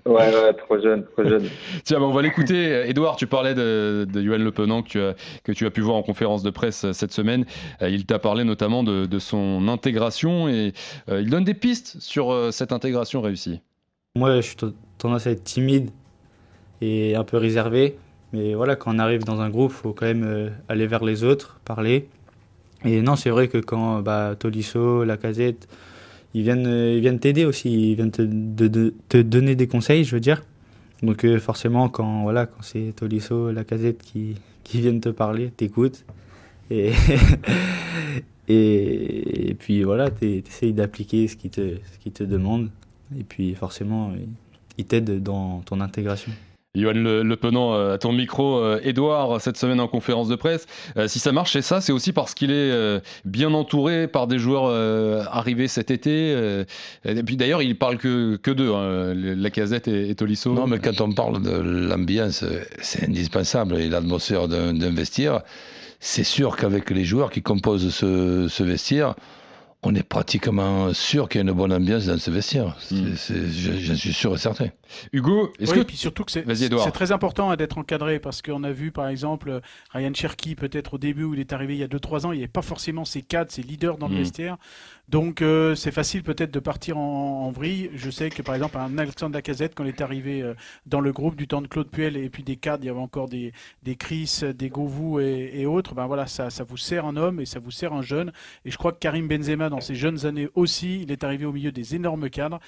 Ouais, 0.07 0.15
ouais, 0.15 0.53
trop 0.55 0.79
jeune, 0.81 1.05
trop 1.17 1.25
jeune. 1.29 1.49
Tiens, 1.89 2.03
on 2.03 2.13
va 2.13 2.21
l'écouter. 2.21 2.87
Edouard, 2.87 3.17
tu 3.17 3.27
parlais 3.27 3.55
de, 3.55 4.07
de 4.13 4.21
Le 4.21 4.53
Penant 4.53 4.83
que 4.83 5.15
tu, 5.55 5.65
as, 5.65 5.71
pu 5.71 5.81
voir 5.81 5.97
en 5.97 6.03
conférence 6.03 6.43
de 6.43 6.51
presse 6.51 6.85
euh, 6.85 6.93
cette 6.93 7.13
semaine. 7.13 7.47
Euh, 7.81 7.89
il 7.89 8.05
t'a 8.05 8.19
parlé 8.19 8.45
notamment 8.45 8.83
de, 8.83 9.19
son 9.19 9.69
intégration 9.69 10.51
et 10.51 10.75
euh, 11.09 11.23
il 11.23 11.31
donne 11.31 11.45
des 11.45 11.55
pistes 11.55 11.97
sur 11.99 12.53
cette 12.53 12.73
intégration 12.73 13.23
réussie. 13.23 13.63
Moi, 14.17 14.37
je 14.37 14.49
suis 14.49 14.57
tendance 14.99 15.27
à 15.27 15.31
être 15.31 15.43
timide 15.45 15.89
et 16.83 17.17
un 17.17 17.25
peu 17.25 17.39
réservé. 17.39 17.97
Mais 18.35 18.53
voilà, 18.53 18.77
quand 18.77 18.95
on 18.95 18.99
arrive 18.99 19.25
dans 19.25 19.41
un 19.41 19.49
groupe, 19.49 19.73
il 19.75 19.81
faut 19.81 19.95
quand 19.95 20.05
même 20.05 20.53
aller 20.69 20.87
vers 20.87 21.03
les 21.03 21.25
autres, 21.25 21.59
parler. 21.65 22.07
Et 22.85 23.01
non, 23.01 23.17
c'est 23.17 23.31
vrai 23.31 23.49
que 23.49 23.57
quand 23.57 24.01
bah, 24.01 24.35
Tolisso, 24.39 25.05
Lacazette, 25.05 25.67
ils 26.35 26.43
viennent 26.43 26.67
ils 26.67 27.01
viennent 27.01 27.19
t'aider 27.19 27.47
aussi, 27.47 27.93
ils 27.93 27.95
viennent 27.95 28.11
te 28.11 29.23
donner 29.23 29.55
des 29.55 29.69
conseils, 29.69 30.05
je 30.05 30.15
veux 30.15 30.21
dire. 30.21 30.43
Donc 31.03 31.25
euh, 31.25 31.39
forcément, 31.39 31.89
quand, 31.89 32.23
voilà, 32.23 32.47
quand 32.47 32.63
c'est 32.63 32.93
Tolisso, 32.97 33.53
la 33.53 33.65
casette 33.65 34.03
qui, 34.03 34.35
qui 34.65 34.81
viennent 34.81 35.01
te 35.01 35.09
parler, 35.09 35.51
t'écoutes. 35.51 36.05
Et, 36.71 36.93
et, 38.49 39.55
puis 39.59 39.83
voilà, 39.85 40.11
tu 40.11 40.43
essayes 40.47 40.73
d'appliquer 40.73 41.29
ce 41.29 41.37
qu'ils 41.37 41.51
te, 41.51 41.77
ce 41.77 41.99
qui 41.99 42.11
te 42.11 42.25
demandent. 42.25 42.71
Et 43.19 43.25
puis 43.25 43.55
forcément, 43.55 44.13
ils 44.77 44.85
t'aident 44.85 45.23
dans 45.23 45.61
ton 45.61 45.81
intégration. 45.81 46.33
Johan 46.75 46.93
Le, 46.95 47.37
Penant 47.37 47.73
euh, 47.73 47.95
à 47.95 47.99
ton 47.99 48.13
micro, 48.13 48.63
Edouard, 48.83 49.37
euh, 49.37 49.39
cette 49.39 49.57
semaine 49.57 49.81
en 49.81 49.89
conférence 49.89 50.29
de 50.29 50.37
presse. 50.37 50.67
Euh, 50.97 51.09
si 51.09 51.19
ça 51.19 51.33
marche, 51.33 51.53
c'est 51.53 51.63
ça, 51.63 51.81
c'est 51.81 51.93
aussi 51.93 52.13
parce 52.13 52.35
qu'il 52.35 52.51
est 52.51 53.01
bien 53.25 53.53
entouré 53.55 54.07
par 54.07 54.27
des 54.27 54.39
joueurs 54.39 54.69
arrivés 55.31 55.69
cet 55.69 55.91
été. 55.91 56.33
et 57.05 57.23
puis 57.23 57.37
d'ailleurs, 57.37 57.63
il 57.63 57.77
parle 57.77 57.97
que, 57.99 58.37
que 58.37 58.51
d'eux, 58.51 58.73
hein, 58.75 59.15
la 59.15 59.51
casette 59.51 59.89
et, 59.89 60.15
Tolisso. 60.15 60.53
Non, 60.53 60.67
mais 60.67 60.79
quand 60.79 61.01
on 61.01 61.13
parle 61.13 61.43
de 61.43 61.51
l'ambiance, 61.51 62.45
c'est 62.81 63.05
indispensable. 63.05 63.79
Et 63.79 63.89
l'atmosphère 63.89 64.49
d'un 64.49 64.91
vestiaire, 64.91 65.41
c'est 66.01 66.25
sûr 66.25 66.57
qu'avec 66.57 66.91
les 66.91 67.05
joueurs 67.05 67.31
qui 67.31 67.43
composent 67.43 67.93
ce, 67.93 68.47
ce 68.49 68.63
vestiaire, 68.63 69.15
on 69.83 69.95
est 69.95 70.03
pratiquement 70.03 70.93
sûr 70.93 71.29
qu'il 71.29 71.41
y 71.41 71.45
a 71.45 71.49
une 71.49 71.57
bonne 71.57 71.73
ambiance 71.73 72.07
dans 72.07 72.19
ce 72.19 72.31
vestiaire. 72.33 72.77
Hmm. 72.91 73.15
J'en 73.15 73.95
suis 73.95 74.13
sûr 74.13 74.35
et 74.35 74.39
certain. 74.39 74.69
Hugo, 75.13 75.53
est-ce 75.61 75.73
que. 75.73 75.81
puis 75.81 75.97
surtout 75.97 76.25
que 76.25 76.33
c'est 76.33 76.91
très 76.93 77.13
important 77.13 77.51
hein, 77.51 77.57
d'être 77.57 77.79
encadré 77.79 78.19
parce 78.19 78.43
qu'on 78.43 78.65
a 78.65 78.73
vu 78.73 78.91
par 78.91 79.09
exemple 79.09 79.61
Ryan 79.93 80.13
Cherky, 80.13 80.57
peut-être 80.57 80.95
au 80.95 80.99
début 80.99 81.25
où 81.25 81.35
il 81.35 81.41
est 81.41 81.53
arrivé 81.53 81.75
il 81.75 81.81
y 81.81 81.85
a 81.85 81.89
2-3 81.89 82.27
ans, 82.27 82.33
il 82.33 82.37
n'y 82.37 82.43
avait 82.43 82.49
pas 82.49 82.63
forcément 82.63 83.05
ses 83.05 83.23
cadres, 83.23 83.53
ses 83.53 83.63
leaders 83.63 83.99
dans 83.99 84.09
le 84.09 84.17
hmm. 84.17 84.19
vestiaire. 84.19 84.57
Donc 85.09 85.41
euh, 85.41 85.75
c'est 85.75 85.91
facile 85.91 86.23
peut-être 86.23 86.51
de 86.51 86.61
partir 86.61 86.99
en, 86.99 87.51
vrille. 87.51 87.91
Je 87.95 88.11
sais 88.11 88.29
que 88.29 88.43
par 88.43 88.55
exemple 88.55 88.77
un 88.77 88.99
Alexandre 88.99 89.35
Lacazette, 89.35 89.75
quand 89.75 89.85
il 89.85 89.89
est 89.89 90.03
arrivé 90.03 90.43
euh, 90.43 90.55
dans 90.85 91.01
le 91.01 91.13
groupe 91.13 91.35
du 91.35 91.49
temps 91.49 91.63
de 91.63 91.67
Claude 91.67 91.89
Puel 91.89 92.17
et 92.17 92.29
puis 92.29 92.43
des 92.43 92.57
cadres, 92.57 92.85
il 92.85 92.89
y 92.89 92.91
avait 92.91 92.99
encore 92.99 93.29
des, 93.29 93.53
des 93.83 93.97
Chris, 93.97 94.41
des 94.55 94.69
Govou 94.69 95.19
et, 95.21 95.65
autres. 95.65 95.95
Ben 95.95 96.07
voilà, 96.07 96.27
ça, 96.27 96.51
ça 96.51 96.63
vous 96.63 96.77
sert 96.77 97.07
un 97.07 97.17
homme 97.17 97.41
et 97.41 97.47
ça 97.47 97.59
vous 97.59 97.71
sert 97.71 97.95
un 97.95 98.03
jeune. 98.03 98.33
Et 98.67 98.71
je 98.71 98.77
crois 98.77 98.93
que 98.93 98.99
Karim 98.99 99.29
Benzema, 99.29 99.71
dans 99.71 99.81
ses 99.81 99.95
jeunes 99.95 100.27
années 100.27 100.49
aussi, 100.55 101.03
il 101.03 101.11
est 101.11 101.25
arrivé 101.25 101.47
au 101.47 101.53
milieu 101.53 101.73
des 101.73 101.95
énormes 101.95 102.29
cadres. 102.29 102.61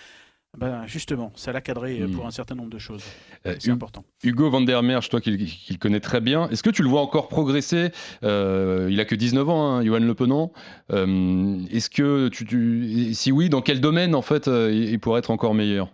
Ben 0.59 0.85
justement, 0.87 1.31
ça 1.37 1.53
l'a 1.53 1.61
cadré 1.61 2.01
hmm. 2.01 2.11
pour 2.11 2.27
un 2.27 2.33
certain 2.33 2.57
nombre 2.57 2.71
de 2.71 2.79
choses. 2.79 3.05
Euh, 3.47 3.55
c'est 3.61 3.71
important. 3.71 4.05
Hugo 4.25 4.51
Van 4.51 4.61
der 4.61 4.83
Merch, 4.83 5.09
toi 5.09 5.21
qui, 5.21 5.31
le 5.31 5.79
connais 5.79 6.01
très 6.01 6.21
bien, 6.21 6.49
est-ce 6.49 6.65
que 6.65 6.71
tu 6.71 6.83
le 6.83 6.89
vois 6.89 7.01
encore 7.01 7.29
progresser 7.29 7.91
euh, 8.25 8.89
Il 8.91 8.99
a 8.99 9.05
que 9.05 9.15
19 9.15 9.49
ans, 9.49 9.77
hein, 9.77 9.85
Johan 9.85 10.01
Le 10.01 10.15
Penant. 10.15 10.51
Euh, 10.93 11.57
est-ce 11.73 11.89
que 11.89 12.29
tu, 12.29 13.15
si 13.15 13.31
oui, 13.31 13.49
dans 13.49 13.61
quel 13.61 13.81
domaine 13.81 14.15
en 14.17 14.23
fait 14.23 14.49
il 14.49 14.99
pourrait 14.99 15.21
être 15.21 15.31
encore 15.31 15.55
meilleur? 15.55 15.93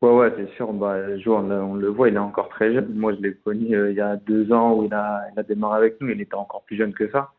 Ouais, 0.00 0.10
ouais, 0.10 0.32
c'est 0.36 0.50
sûr. 0.56 0.72
Bah, 0.72 0.96
on, 1.26 1.74
le 1.74 1.88
voit, 1.88 2.08
il 2.08 2.14
est 2.14 2.18
encore 2.18 2.48
très 2.48 2.72
jeune. 2.72 2.94
Moi, 2.94 3.14
je 3.14 3.20
l'ai 3.20 3.34
connu 3.34 3.90
il 3.90 3.94
y 3.94 4.00
a 4.00 4.16
deux 4.16 4.50
ans 4.52 4.72
où 4.72 4.84
il 4.84 4.94
a, 4.94 5.26
il 5.32 5.38
a 5.38 5.42
démarré 5.42 5.76
avec 5.76 6.00
nous. 6.00 6.08
Il 6.08 6.20
était 6.20 6.34
encore 6.34 6.64
plus 6.64 6.76
jeune 6.76 6.94
que 6.94 7.10
ça. 7.10 7.30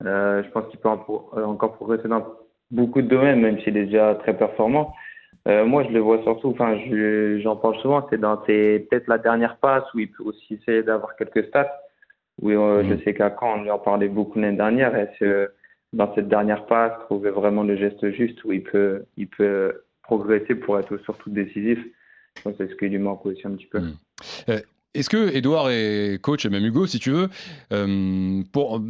je 0.00 0.48
pense 0.50 0.68
qu'il 0.70 0.78
peut 0.78 0.88
encore 0.88 1.74
progresser 1.74 2.06
dans 2.06 2.24
beaucoup 2.70 3.02
de 3.02 3.08
domaines, 3.08 3.40
même 3.40 3.60
s'il 3.60 3.76
est 3.76 3.86
déjà 3.86 4.14
très 4.14 4.36
performant. 4.36 4.94
Euh, 5.48 5.64
moi, 5.64 5.82
je 5.84 5.90
le 5.90 6.00
vois 6.00 6.22
surtout, 6.22 6.48
enfin, 6.48 6.76
j'en 7.42 7.56
parle 7.56 7.76
souvent, 7.78 8.06
c'est 8.10 8.20
dans 8.20 8.36
peut-être 8.36 9.08
la 9.08 9.18
dernière 9.18 9.56
passe 9.56 9.84
où 9.94 9.98
il 9.98 10.10
peut 10.10 10.24
aussi 10.24 10.54
essayer 10.54 10.82
d'avoir 10.82 11.16
quelques 11.16 11.46
stats. 11.46 11.72
Oui, 12.42 12.54
euh, 12.54 12.84
je 12.84 12.94
mm. 12.94 13.00
sais 13.02 13.14
qu'à 13.14 13.34
Caen, 13.38 13.58
on 13.58 13.62
lui 13.62 13.70
en 13.70 13.78
parlait 13.78 14.08
beaucoup 14.08 14.38
l'année 14.38 14.56
dernière, 14.56 14.94
et 14.94 15.08
dans 15.92 16.14
cette 16.14 16.28
dernière 16.28 16.66
passe, 16.66 16.92
trouver 17.06 17.30
vraiment 17.30 17.62
le 17.62 17.76
geste 17.76 18.10
juste 18.10 18.44
où 18.44 18.52
il 18.52 18.62
peut, 18.62 19.04
il 19.16 19.26
peut 19.26 19.84
progresser 20.02 20.54
pour 20.54 20.78
être 20.78 20.96
surtout 20.98 21.30
décisif? 21.30 21.78
Je 22.36 22.42
pense 22.42 22.56
que 22.56 22.66
c'est 22.66 22.72
ce 22.72 22.76
qui 22.76 22.88
lui 22.88 22.98
manque 22.98 23.24
aussi 23.26 23.46
un 23.46 23.52
petit 23.52 23.66
peu. 23.66 23.80
Mm. 23.80 23.96
Euh, 24.50 24.60
est-ce 24.94 25.10
que 25.10 25.34
Edouard 25.34 25.70
est 25.70 26.18
coach, 26.20 26.44
et 26.46 26.48
même 26.48 26.64
Hugo, 26.64 26.86
si 26.86 26.98
tu 26.98 27.10
veux, 27.10 27.28
euh, 27.72 28.42
pour, 28.52 28.80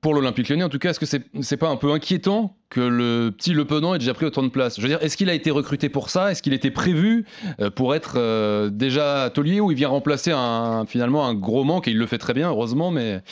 pour 0.00 0.14
l'Olympique 0.14 0.48
lyonnais 0.48 0.64
en 0.64 0.68
tout 0.68 0.78
cas, 0.78 0.90
est-ce 0.90 1.00
que 1.00 1.06
c'est 1.06 1.22
n'est 1.34 1.56
pas 1.56 1.68
un 1.70 1.76
peu 1.76 1.92
inquiétant 1.92 2.56
que 2.70 2.80
le 2.80 3.30
petit 3.30 3.52
Le 3.54 3.64
Penant 3.64 3.94
ait 3.94 3.98
déjà 3.98 4.14
pris 4.14 4.26
autant 4.26 4.42
de 4.42 4.48
place? 4.48 4.76
Je 4.76 4.82
veux 4.82 4.88
dire, 4.88 4.98
est-ce 5.02 5.16
qu'il 5.16 5.30
a 5.30 5.34
été 5.34 5.50
recruté 5.50 5.88
pour 5.88 6.10
ça? 6.10 6.30
Est-ce 6.30 6.42
qu'il 6.42 6.52
était 6.52 6.70
prévu 6.70 7.24
euh, 7.60 7.70
pour 7.70 7.94
être 7.94 8.14
euh, 8.16 8.68
déjà 8.70 9.22
atelier 9.24 9.60
ou 9.60 9.70
il 9.70 9.76
vient 9.76 9.88
remplacer 9.88 10.32
un, 10.34 10.84
finalement 10.86 11.26
un 11.26 11.34
gros 11.34 11.64
manque 11.64 11.88
et 11.88 11.92
il 11.92 11.98
le 11.98 12.06
fait 12.06 12.18
très 12.18 12.34
bien, 12.34 12.48
heureusement, 12.50 12.90
mais 12.90 13.22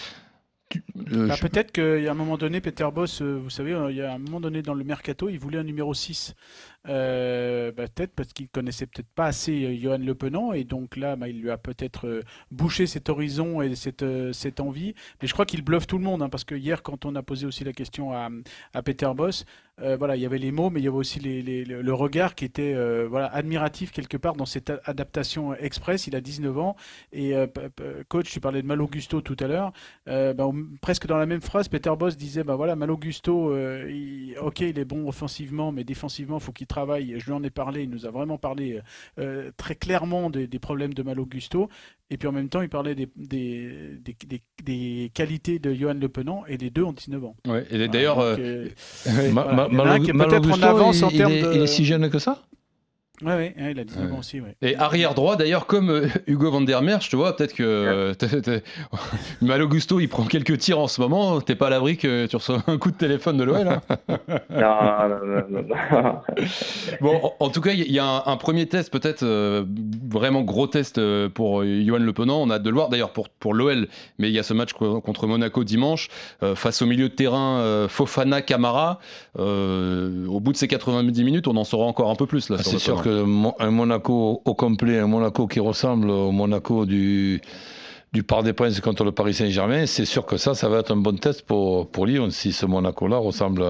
Euh, 1.12 1.28
Bah, 1.28 1.34
je- 1.36 1.40
Peut-être 1.42 1.70
qu'il 1.70 2.02
y 2.02 2.08
a 2.08 2.10
un 2.10 2.14
moment 2.14 2.36
donné, 2.36 2.60
Peter 2.60 2.88
Boss, 2.92 3.22
vous 3.22 3.50
savez, 3.50 3.76
il 3.90 3.96
y 3.96 4.02
a 4.02 4.14
un 4.14 4.18
moment 4.18 4.40
donné 4.40 4.62
dans 4.62 4.74
le 4.74 4.82
mercato, 4.82 5.28
il 5.28 5.38
voulait 5.38 5.58
un 5.58 5.62
numéro 5.64 5.94
6. 5.94 6.34
Euh, 6.88 7.72
bah, 7.72 7.84
peut-être 7.88 8.12
parce 8.12 8.32
qu'il 8.32 8.48
connaissait 8.48 8.86
peut-être 8.86 9.08
pas 9.14 9.26
assez 9.26 9.64
euh, 9.64 9.76
Johan 9.80 9.98
Le 9.98 10.14
Penant 10.14 10.52
et 10.52 10.64
donc 10.64 10.96
là, 10.96 11.16
bah, 11.16 11.28
il 11.28 11.40
lui 11.40 11.50
a 11.50 11.58
peut-être 11.58 12.06
euh, 12.06 12.22
bouché 12.50 12.86
cet 12.86 13.08
horizon 13.08 13.60
et 13.62 13.74
cette, 13.74 14.04
cette 14.32 14.60
envie. 14.60 14.94
Mais 15.20 15.28
je 15.28 15.32
crois 15.32 15.46
qu'il 15.46 15.62
bluffe 15.62 15.86
tout 15.86 15.98
le 15.98 16.04
monde 16.04 16.22
hein, 16.22 16.28
parce 16.28 16.44
que 16.44 16.54
hier, 16.54 16.82
quand 16.82 17.04
on 17.04 17.14
a 17.16 17.22
posé 17.22 17.46
aussi 17.46 17.64
la 17.64 17.72
question 17.72 18.12
à, 18.12 18.28
à 18.74 18.82
Peter 18.82 19.10
Boss, 19.14 19.44
voilà, 19.98 20.16
il 20.16 20.22
y 20.22 20.24
avait 20.24 20.38
les 20.38 20.52
mots, 20.52 20.70
mais 20.70 20.80
il 20.80 20.84
y 20.84 20.88
avait 20.88 20.96
aussi 20.96 21.20
le 21.20 21.92
regard 21.92 22.34
qui 22.34 22.46
était 22.46 22.74
voilà, 23.08 23.26
admiratif 23.26 23.92
quelque 23.92 24.16
part 24.16 24.34
dans 24.34 24.46
cette 24.46 24.72
adaptation 24.84 25.54
express. 25.54 26.06
Il 26.06 26.16
a 26.16 26.22
19 26.22 26.58
ans 26.58 26.76
et 27.12 27.34
coach, 28.08 28.30
tu 28.30 28.40
parlais 28.40 28.62
de 28.62 28.66
Mal 28.66 28.80
Augusto 28.80 29.20
tout 29.20 29.36
à 29.38 29.46
l'heure. 29.46 29.74
Bah, 30.06 30.48
presque 30.80 31.06
dans 31.06 31.18
la 31.18 31.26
même 31.26 31.42
phrase, 31.42 31.68
Peter 31.68 31.92
Boss 31.98 32.16
disait 32.16 32.42
bah 32.42 32.56
voilà, 32.56 32.74
Mal 32.74 32.90
Augusto, 32.90 33.54
ok, 34.40 34.60
il 34.60 34.78
est 34.78 34.86
bon 34.86 35.06
offensivement, 35.06 35.72
mais 35.72 35.84
défensivement, 35.84 36.38
il 36.38 36.42
faut 36.42 36.52
qu'il 36.52 36.66
travaille. 36.76 37.14
Je 37.18 37.24
lui 37.24 37.32
en 37.32 37.42
ai 37.42 37.50
parlé, 37.50 37.82
il 37.84 37.90
nous 37.90 38.04
a 38.06 38.10
vraiment 38.10 38.36
parlé 38.38 38.80
euh, 39.18 39.50
très 39.56 39.74
clairement 39.74 40.28
des, 40.30 40.46
des 40.46 40.58
problèmes 40.58 40.92
de 40.94 41.02
Mal 41.02 41.18
Augusto. 41.18 41.68
Et 42.10 42.18
puis 42.18 42.28
en 42.28 42.32
même 42.32 42.48
temps, 42.48 42.60
il 42.62 42.68
parlait 42.68 42.94
des, 42.94 43.08
des, 43.16 43.96
des, 44.04 44.14
des- 44.26 44.42
des 44.62 45.10
qualités 45.14 45.58
de 45.58 45.72
Johan 45.74 45.94
Le 45.94 46.08
Penant, 46.08 46.44
et 46.46 46.56
les 46.56 46.70
deux 46.70 46.84
ont 46.84 46.92
19 46.92 47.24
ans. 47.24 47.36
Ouais, 47.48 47.66
et 47.70 47.88
d'ailleurs, 47.88 48.20
euh, 48.20 48.36
euh, 48.38 48.68
voilà. 49.06 49.52
Ma- 49.52 49.68
Il 49.70 49.74
y 49.74 49.80
en 49.80 49.84
a 49.86 49.90
un 49.90 50.00
qui 50.00 50.10
est 50.10 50.12
Malo- 50.12 50.30
peut-être 50.30 50.52
en 50.52 50.56
Malo 50.58 50.76
avance 50.76 50.92
Gusto, 51.00 51.06
en 51.06 51.10
il- 51.10 51.16
termes 51.16 51.32
il 51.32 51.38
est- 51.38 51.42
de- 51.42 51.54
Il 51.54 51.62
est 51.62 51.66
si 51.66 51.84
jeune 51.84 52.08
que 52.10 52.18
ça? 52.18 52.42
Ouais, 53.22 53.34
ouais, 53.34 53.54
il 53.70 53.78
a 53.78 53.84
19 53.84 54.12
ans 54.12 54.18
aussi, 54.18 54.40
ouais. 54.40 54.56
Et 54.62 54.76
arrière 54.76 55.14
droit, 55.14 55.36
d'ailleurs, 55.36 55.66
comme 55.66 55.90
euh, 55.90 56.08
Hugo 56.26 56.50
Van 56.50 56.60
der 56.60 56.82
Merch, 56.82 57.08
tu 57.08 57.16
vois, 57.16 57.34
peut-être 57.36 57.54
que 57.54 57.62
euh, 57.62 58.14
t'es- 58.18 58.40
t'es- 58.42 58.62
Malo 59.40 59.68
Gusto, 59.68 60.00
il 60.00 60.08
prend 60.08 60.24
quelques 60.24 60.58
tirs 60.58 60.78
en 60.78 60.88
ce 60.88 61.00
moment. 61.00 61.40
T'es 61.40 61.54
pas 61.54 61.68
à 61.68 61.70
l'abri 61.70 61.96
que 61.96 62.26
tu 62.26 62.36
reçois 62.36 62.62
un 62.66 62.76
coup 62.78 62.90
de 62.90 62.96
téléphone 62.96 63.36
de 63.38 63.44
l'OL. 63.44 63.66
hein. 63.68 63.80
Non, 64.50 65.08
non, 65.08 65.26
non, 65.26 65.44
non, 65.50 65.64
non. 65.68 66.18
Bon, 67.00 67.20
en, 67.22 67.44
en 67.46 67.48
tout 67.50 67.60
cas, 67.60 67.72
il 67.72 67.90
y 67.90 67.98
a 67.98 68.04
un, 68.06 68.22
un 68.26 68.36
premier 68.36 68.66
test, 68.66 68.90
peut-être 68.92 69.22
euh, 69.22 69.64
vraiment 70.08 70.42
gros 70.42 70.66
test 70.66 70.98
euh, 70.98 71.28
pour 71.28 71.64
Johan 71.64 71.98
Le 71.98 72.12
Penant. 72.12 72.40
On 72.42 72.50
a 72.50 72.54
hâte 72.54 72.62
de 72.62 72.70
le 72.70 72.74
voir, 72.76 72.88
d'ailleurs, 72.88 73.12
pour, 73.12 73.28
pour 73.28 73.54
l'OL. 73.54 73.88
Mais 74.18 74.28
il 74.28 74.34
y 74.34 74.38
a 74.38 74.42
ce 74.42 74.54
match 74.54 74.72
co- 74.72 75.00
contre 75.00 75.26
Monaco 75.26 75.64
dimanche, 75.64 76.08
euh, 76.42 76.54
face 76.54 76.82
au 76.82 76.86
milieu 76.86 77.08
de 77.08 77.14
terrain 77.14 77.58
euh, 77.60 77.88
Fofana 77.88 78.42
Camara. 78.42 78.98
Euh, 79.38 80.26
au 80.26 80.40
bout 80.40 80.52
de 80.52 80.56
ces 80.56 80.68
90 80.68 81.24
minutes, 81.24 81.48
on 81.48 81.56
en 81.56 81.64
saura 81.64 81.86
encore 81.86 82.10
un 82.10 82.14
peu 82.16 82.26
plus. 82.26 82.48
là. 82.50 82.56
Ah, 82.58 82.62
sur 82.62 82.70
C'est 82.70 82.76
Le 82.76 82.80
sûr 82.80 82.94
Penant. 83.02 83.02
Un 83.06 83.70
Monaco 83.70 84.42
au 84.44 84.54
complet, 84.54 84.98
un 84.98 85.06
Monaco 85.06 85.46
qui 85.46 85.60
ressemble 85.60 86.10
au 86.10 86.32
Monaco 86.32 86.86
du, 86.86 87.40
du 88.12 88.22
Parc 88.22 88.44
des 88.44 88.52
Princes 88.52 88.80
contre 88.80 89.04
le 89.04 89.12
Paris 89.12 89.34
Saint-Germain, 89.34 89.86
c'est 89.86 90.04
sûr 90.04 90.26
que 90.26 90.36
ça, 90.36 90.54
ça 90.54 90.68
va 90.68 90.78
être 90.78 90.92
un 90.92 90.96
bon 90.96 91.16
test 91.16 91.42
pour, 91.42 91.90
pour 91.90 92.06
Lyon, 92.06 92.30
si 92.30 92.52
ce 92.52 92.66
Monaco-là 92.66 93.18
ressemble 93.18 93.64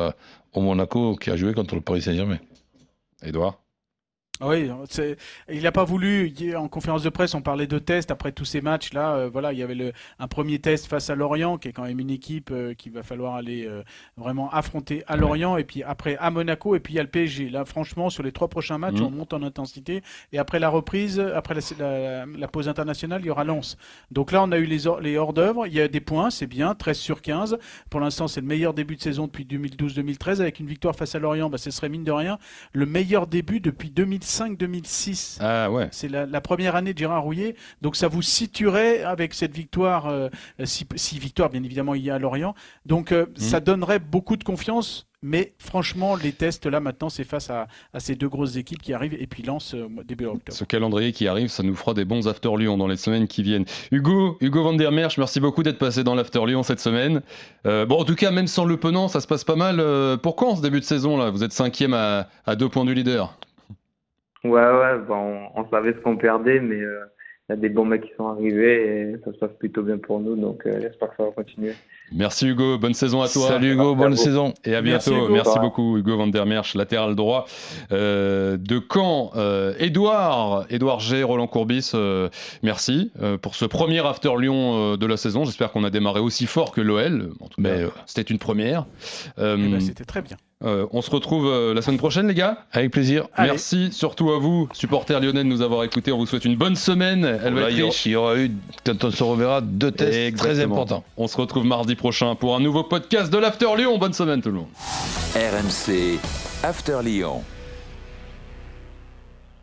au 0.53 0.61
Monaco 0.61 1.17
qui 1.17 1.31
a 1.31 1.37
joué 1.37 1.55
contre 1.55 1.75
le 1.75 1.81
Paris 1.81 2.03
Saint-Germain. 2.03 2.39
Edouard 3.23 3.66
Oui, 4.43 4.71
c'est- 4.91 5.17
il 5.51 5.63
n'a 5.63 5.73
pas 5.73 5.85
voulu. 5.85 6.33
En 6.57 6.69
conférence 6.69 7.03
de 7.03 7.09
presse, 7.09 7.35
on 7.35 7.41
parlait 7.41 7.67
de 7.67 7.79
tests 7.79 8.11
après 8.11 8.33
tous 8.33 8.45
ces 8.45 8.61
matchs-là. 8.61 9.15
euh, 9.17 9.31
voilà, 9.33 9.53
il 9.55 9.59
y 9.59 9.63
avait 9.63 9.75
le, 9.75 9.93
un 10.19 10.29
premier 10.29 10.59
test 10.59 10.87
face 10.87 11.09
à 11.09 11.15
Lorient, 11.15 11.57
qui 11.57 11.69
est 11.69 11.73
quand 11.73 11.85
même 11.85 11.99
une 12.01 12.11
équipe 12.11 12.51
euh, 12.53 12.75
qu'il 12.75 12.93
va 12.93 13.03
falloir 13.03 13.35
aller 13.37 13.67
euh, 13.67 13.83
vraiment 14.19 14.51
affronter 14.51 15.03
à 15.07 15.17
Lorient, 15.17 15.57
et 15.57 15.65
puis 15.65 15.83
après 15.83 16.17
à 16.19 16.31
Monaco, 16.31 16.75
et 16.77 16.81
puis 16.81 16.93
il 16.95 16.97
y 16.97 17.01
a 17.01 17.03
le 17.03 17.09
PSG. 17.09 17.49
Là, 17.49 17.65
franchement, 17.65 18.11
sur 18.11 18.23
les 18.23 18.33
trois 18.33 18.49
prochains 18.49 18.77
matchs, 18.79 18.97
Mhm. 19.01 19.05
on 19.07 19.11
monte 19.11 19.33
en 19.33 19.43
intensité. 19.43 20.03
Et 20.33 20.39
après 20.39 20.59
la 20.59 20.69
reprise, 20.69 21.19
après 21.19 21.55
la, 21.55 21.61
la- 21.79 22.27
la 22.27 22.49
pause 22.49 22.69
internationale, 22.69 23.23
il 23.23 23.29
y 23.29 23.31
aura 23.31 23.45
Lens. 23.45 23.79
Donc 24.11 24.33
là, 24.33 24.43
on 24.43 24.53
a 24.53 24.59
eu 24.59 24.67
les, 24.67 24.87
hors- 24.87 25.01
les 25.01 25.17
hors-d'œuvre. 25.17 25.67
Il 25.67 25.73
y 25.73 25.81
a 25.81 25.89
des 25.89 26.01
points, 26.01 26.29
c'est 26.31 26.47
bien, 26.47 26.75
13 26.75 26.99
sur 26.99 27.23
15. 27.23 27.57
Pour 27.89 28.01
l'instant, 28.01 28.29
c'est 28.29 28.41
le 28.43 28.47
meilleur 28.47 28.75
début 28.75 28.97
de 28.97 29.01
saison 29.03 29.27
depuis 29.27 29.45
2012-2013. 29.47 30.41
Avec 30.41 30.61
une 30.61 30.67
victoire 30.67 30.95
face 30.95 31.15
à 31.15 31.19
Lorient, 31.19 31.49
bah, 31.49 31.59
ce 31.59 31.71
serait 31.71 31.89
mine 31.89 32.05
de 32.05 32.13
rien 32.13 32.39
le 32.73 32.85
meilleur 32.87 33.27
début 33.27 33.61
depuis 33.61 33.91
2005-2006. 34.27 35.39
Ah 35.41 35.71
ouais. 35.71 35.89
C'est 35.93 36.09
la, 36.09 36.27
la 36.27 36.41
première 36.41 36.77
année 36.77 36.93
de 36.93 36.99
Gérard 36.99 37.23
Rouillet, 37.23 37.55
donc 37.83 37.97
ça 37.97 38.09
vous 38.09 38.23
situerait 38.23 39.03
avec 39.03 39.35
cette 39.35 39.55
victoire, 39.55 40.07
euh, 40.09 40.29
si, 40.65 40.87
si 40.97 41.19
victoire 41.19 41.51
bien 41.51 41.63
évidemment 41.63 41.95
il 41.95 42.03
y 42.05 42.11
a 42.11 42.15
à 42.15 42.19
Lorient, 42.19 42.55
donc 42.85 43.13
euh, 43.13 43.27
ça 43.37 43.61
donnerait 43.61 43.99
beaucoup 43.99 44.37
de 44.37 44.45
confiance. 44.45 45.07
Mais 45.23 45.55
franchement, 45.59 46.15
les 46.15 46.31
tests 46.31 46.67
là 46.67 46.79
maintenant, 46.79 47.09
c'est 47.09 47.25
face 47.25 47.51
à, 47.51 47.67
à 47.93 48.01
ces 48.01 48.15
deux 48.15 48.29
grosses 48.29 48.57
équipes 48.57 48.81
qui 48.83 48.93
arrivent 48.93 49.15
et 49.19 49.27
puis 49.27 49.43
lance 49.43 49.75
début 50.07 50.27
octobre. 50.27 50.57
Ce 50.57 50.63
calendrier 50.63 51.11
qui 51.13 51.27
arrive, 51.27 51.49
ça 51.49 51.63
nous 51.65 51.75
fera 51.75 51.95
des 51.95 52.05
bons 52.05 52.29
After 52.29 52.51
Lyon 52.57 52.77
dans 52.77 52.87
les 52.87 52.99
semaines 52.99 53.27
qui 53.27 53.43
viennent. 53.43 53.65
Hugo, 53.91 54.37
Hugo 54.41 54.63
Van 54.63 54.75
der 54.75 54.93
Merch, 54.93 55.19
merci 55.19 55.41
beaucoup 55.41 55.63
d'être 55.65 55.79
passé 55.79 56.05
dans 56.05 56.15
l'After 56.15 56.45
Lyon 56.47 56.63
cette 56.63 56.81
semaine. 56.81 57.23
Euh, 57.67 57.87
bon, 57.87 57.99
en 57.99 58.05
tout 58.05 58.15
cas, 58.15 58.31
même 58.31 58.47
sans 58.47 58.67
le 58.67 58.77
penant, 58.77 59.09
ça 59.09 59.21
se 59.21 59.27
passe 59.27 59.43
pas 59.43 59.57
mal. 59.57 59.81
euh, 59.81 60.17
pour 60.17 60.37
quand 60.37 60.57
ce 60.57 60.63
début 60.63 60.81
de 60.81 60.85
saison 60.85 61.17
là? 61.17 61.31
Vous 61.31 61.43
êtes 61.43 61.53
cinquième 61.53 61.95
à, 61.95 62.29
à 62.45 62.55
deux 62.55 62.69
points 62.69 62.85
du 62.85 62.95
leader. 62.95 63.37
Ouais, 64.45 64.51
ouais, 64.53 64.99
bah, 65.09 65.15
on, 65.15 65.49
on 65.55 65.69
savait 65.71 65.93
ce 65.93 65.99
qu'on 65.99 66.17
perdait, 66.17 66.61
mais 66.61 66.81
euh, 66.81 67.01
il 67.49 67.53
y 67.53 67.55
a 67.55 67.57
des 67.57 67.69
bons 67.69 67.85
mecs 67.85 68.03
qui 68.03 68.11
sont 68.17 68.27
arrivés 68.27 69.11
et 69.13 69.17
ça 69.25 69.33
se 69.33 69.39
passe 69.39 69.53
plutôt 69.59 69.83
bien 69.83 69.99
pour 69.99 70.21
nous, 70.21 70.37
donc 70.37 70.67
euh, 70.67 70.81
j'espère 70.81 71.11
que 71.11 71.17
ça 71.17 71.23
va 71.25 71.31
continuer. 71.31 71.73
Merci 72.13 72.47
Hugo, 72.49 72.79
bonne 72.79 72.95
saison 72.95 73.23
à 73.23 73.29
toi. 73.29 73.49
Salut 73.49 73.73
Hugo, 73.73 73.95
bonne 73.97 74.15
saison. 74.17 74.55
Et 74.65 74.75
à 74.77 74.83
Merci, 74.83 75.11
bientôt. 75.11 75.25
Hugo. 75.25 75.35
Merci 75.35 75.59
beaucoup, 75.59 75.97
Hugo 75.99 76.17
Van 76.17 76.27
der 76.29 76.47
Merch, 76.47 76.75
latéral 76.75 77.17
droit 77.17 77.47
euh, 77.91 78.57
de 78.57 78.81
Caen. 78.93 79.33
Euh, 79.37 79.75
Edouard, 79.79 80.67
Edouard 80.71 81.01
G, 81.01 81.23
Roland 81.25 81.49
Courbis, 81.49 81.93
euh, 81.95 82.29
merci 82.63 83.11
euh, 83.21 83.39
pour 83.39 83.57
ce 83.57 83.65
premier 83.65 84.05
After 84.07 84.33
Lyon 84.39 84.93
euh, 84.93 84.97
de 84.97 85.07
la 85.07 85.17
saison. 85.17 85.45
J'espère 85.45 85.73
qu'on 85.73 85.83
a 85.85 85.91
démarré 85.91 86.21
aussi 86.21 86.47
fort 86.47 86.71
que 86.73 86.81
l'OL. 86.81 87.31
En 87.41 87.49
tout 87.49 87.63
cas, 87.63 87.71
Mais, 87.71 87.83
euh, 87.83 87.89
c'était 88.07 88.33
une 88.33 88.39
première. 88.39 88.87
Ben, 89.37 89.81
C'était 89.81 90.05
très 90.05 90.23
bien. 90.23 90.37
Euh, 90.67 90.87
on 90.93 91.01
se 91.01 91.11
retrouve 91.11 91.47
euh, 91.47 91.75
la 91.75 91.83
semaine 91.83 91.99
prochaine, 91.99 92.29
les 92.29 92.35
gars. 92.35 92.59
Avec 92.73 92.91
plaisir. 92.91 93.29
Allez. 93.35 93.51
Merci 93.51 93.93
surtout 93.93 94.31
à 94.33 94.39
vous, 94.39 94.69
supporters 94.73 95.21
lyonnais, 95.21 95.45
de 95.45 95.49
nous 95.49 95.63
avoir 95.63 95.85
écoutés. 95.85 96.13
On 96.13 96.19
vous 96.19 96.27
souhaite 96.27 96.45
une 96.45 96.57
bonne 96.57 96.77
semaine. 96.77 97.25
Elle 97.25 97.55
va 97.55 97.63
être 97.63 97.71
il, 97.71 97.79
y 97.79 97.83
aura, 97.83 97.91
riche. 97.91 98.07
il 98.07 98.13
y 98.13 98.17
aura 98.17 98.37
eu, 98.37 98.51
quand 98.85 99.05
on 99.05 99.11
se 99.11 99.23
reverra, 99.23 99.61
deux 99.61 99.93
tests 99.93 100.37
très 100.37 100.61
importants. 100.61 101.05
On 101.17 101.29
se 101.29 101.37
retrouve 101.37 101.65
mardi 101.65 101.95
prochain 101.95 102.35
pour 102.35 102.57
un 102.57 102.61
nouveau 102.61 102.83
podcast 102.83 103.33
de 103.33 103.39
l'After 103.39 103.69
Lyon. 103.77 103.99
Bonne 103.99 104.13
semaine 104.13 104.43
tout 104.43 104.51
le 104.51 104.57
monde. 104.57 104.69
RMC 105.35 106.19
After 106.63 106.99
Lyon. 107.03 107.43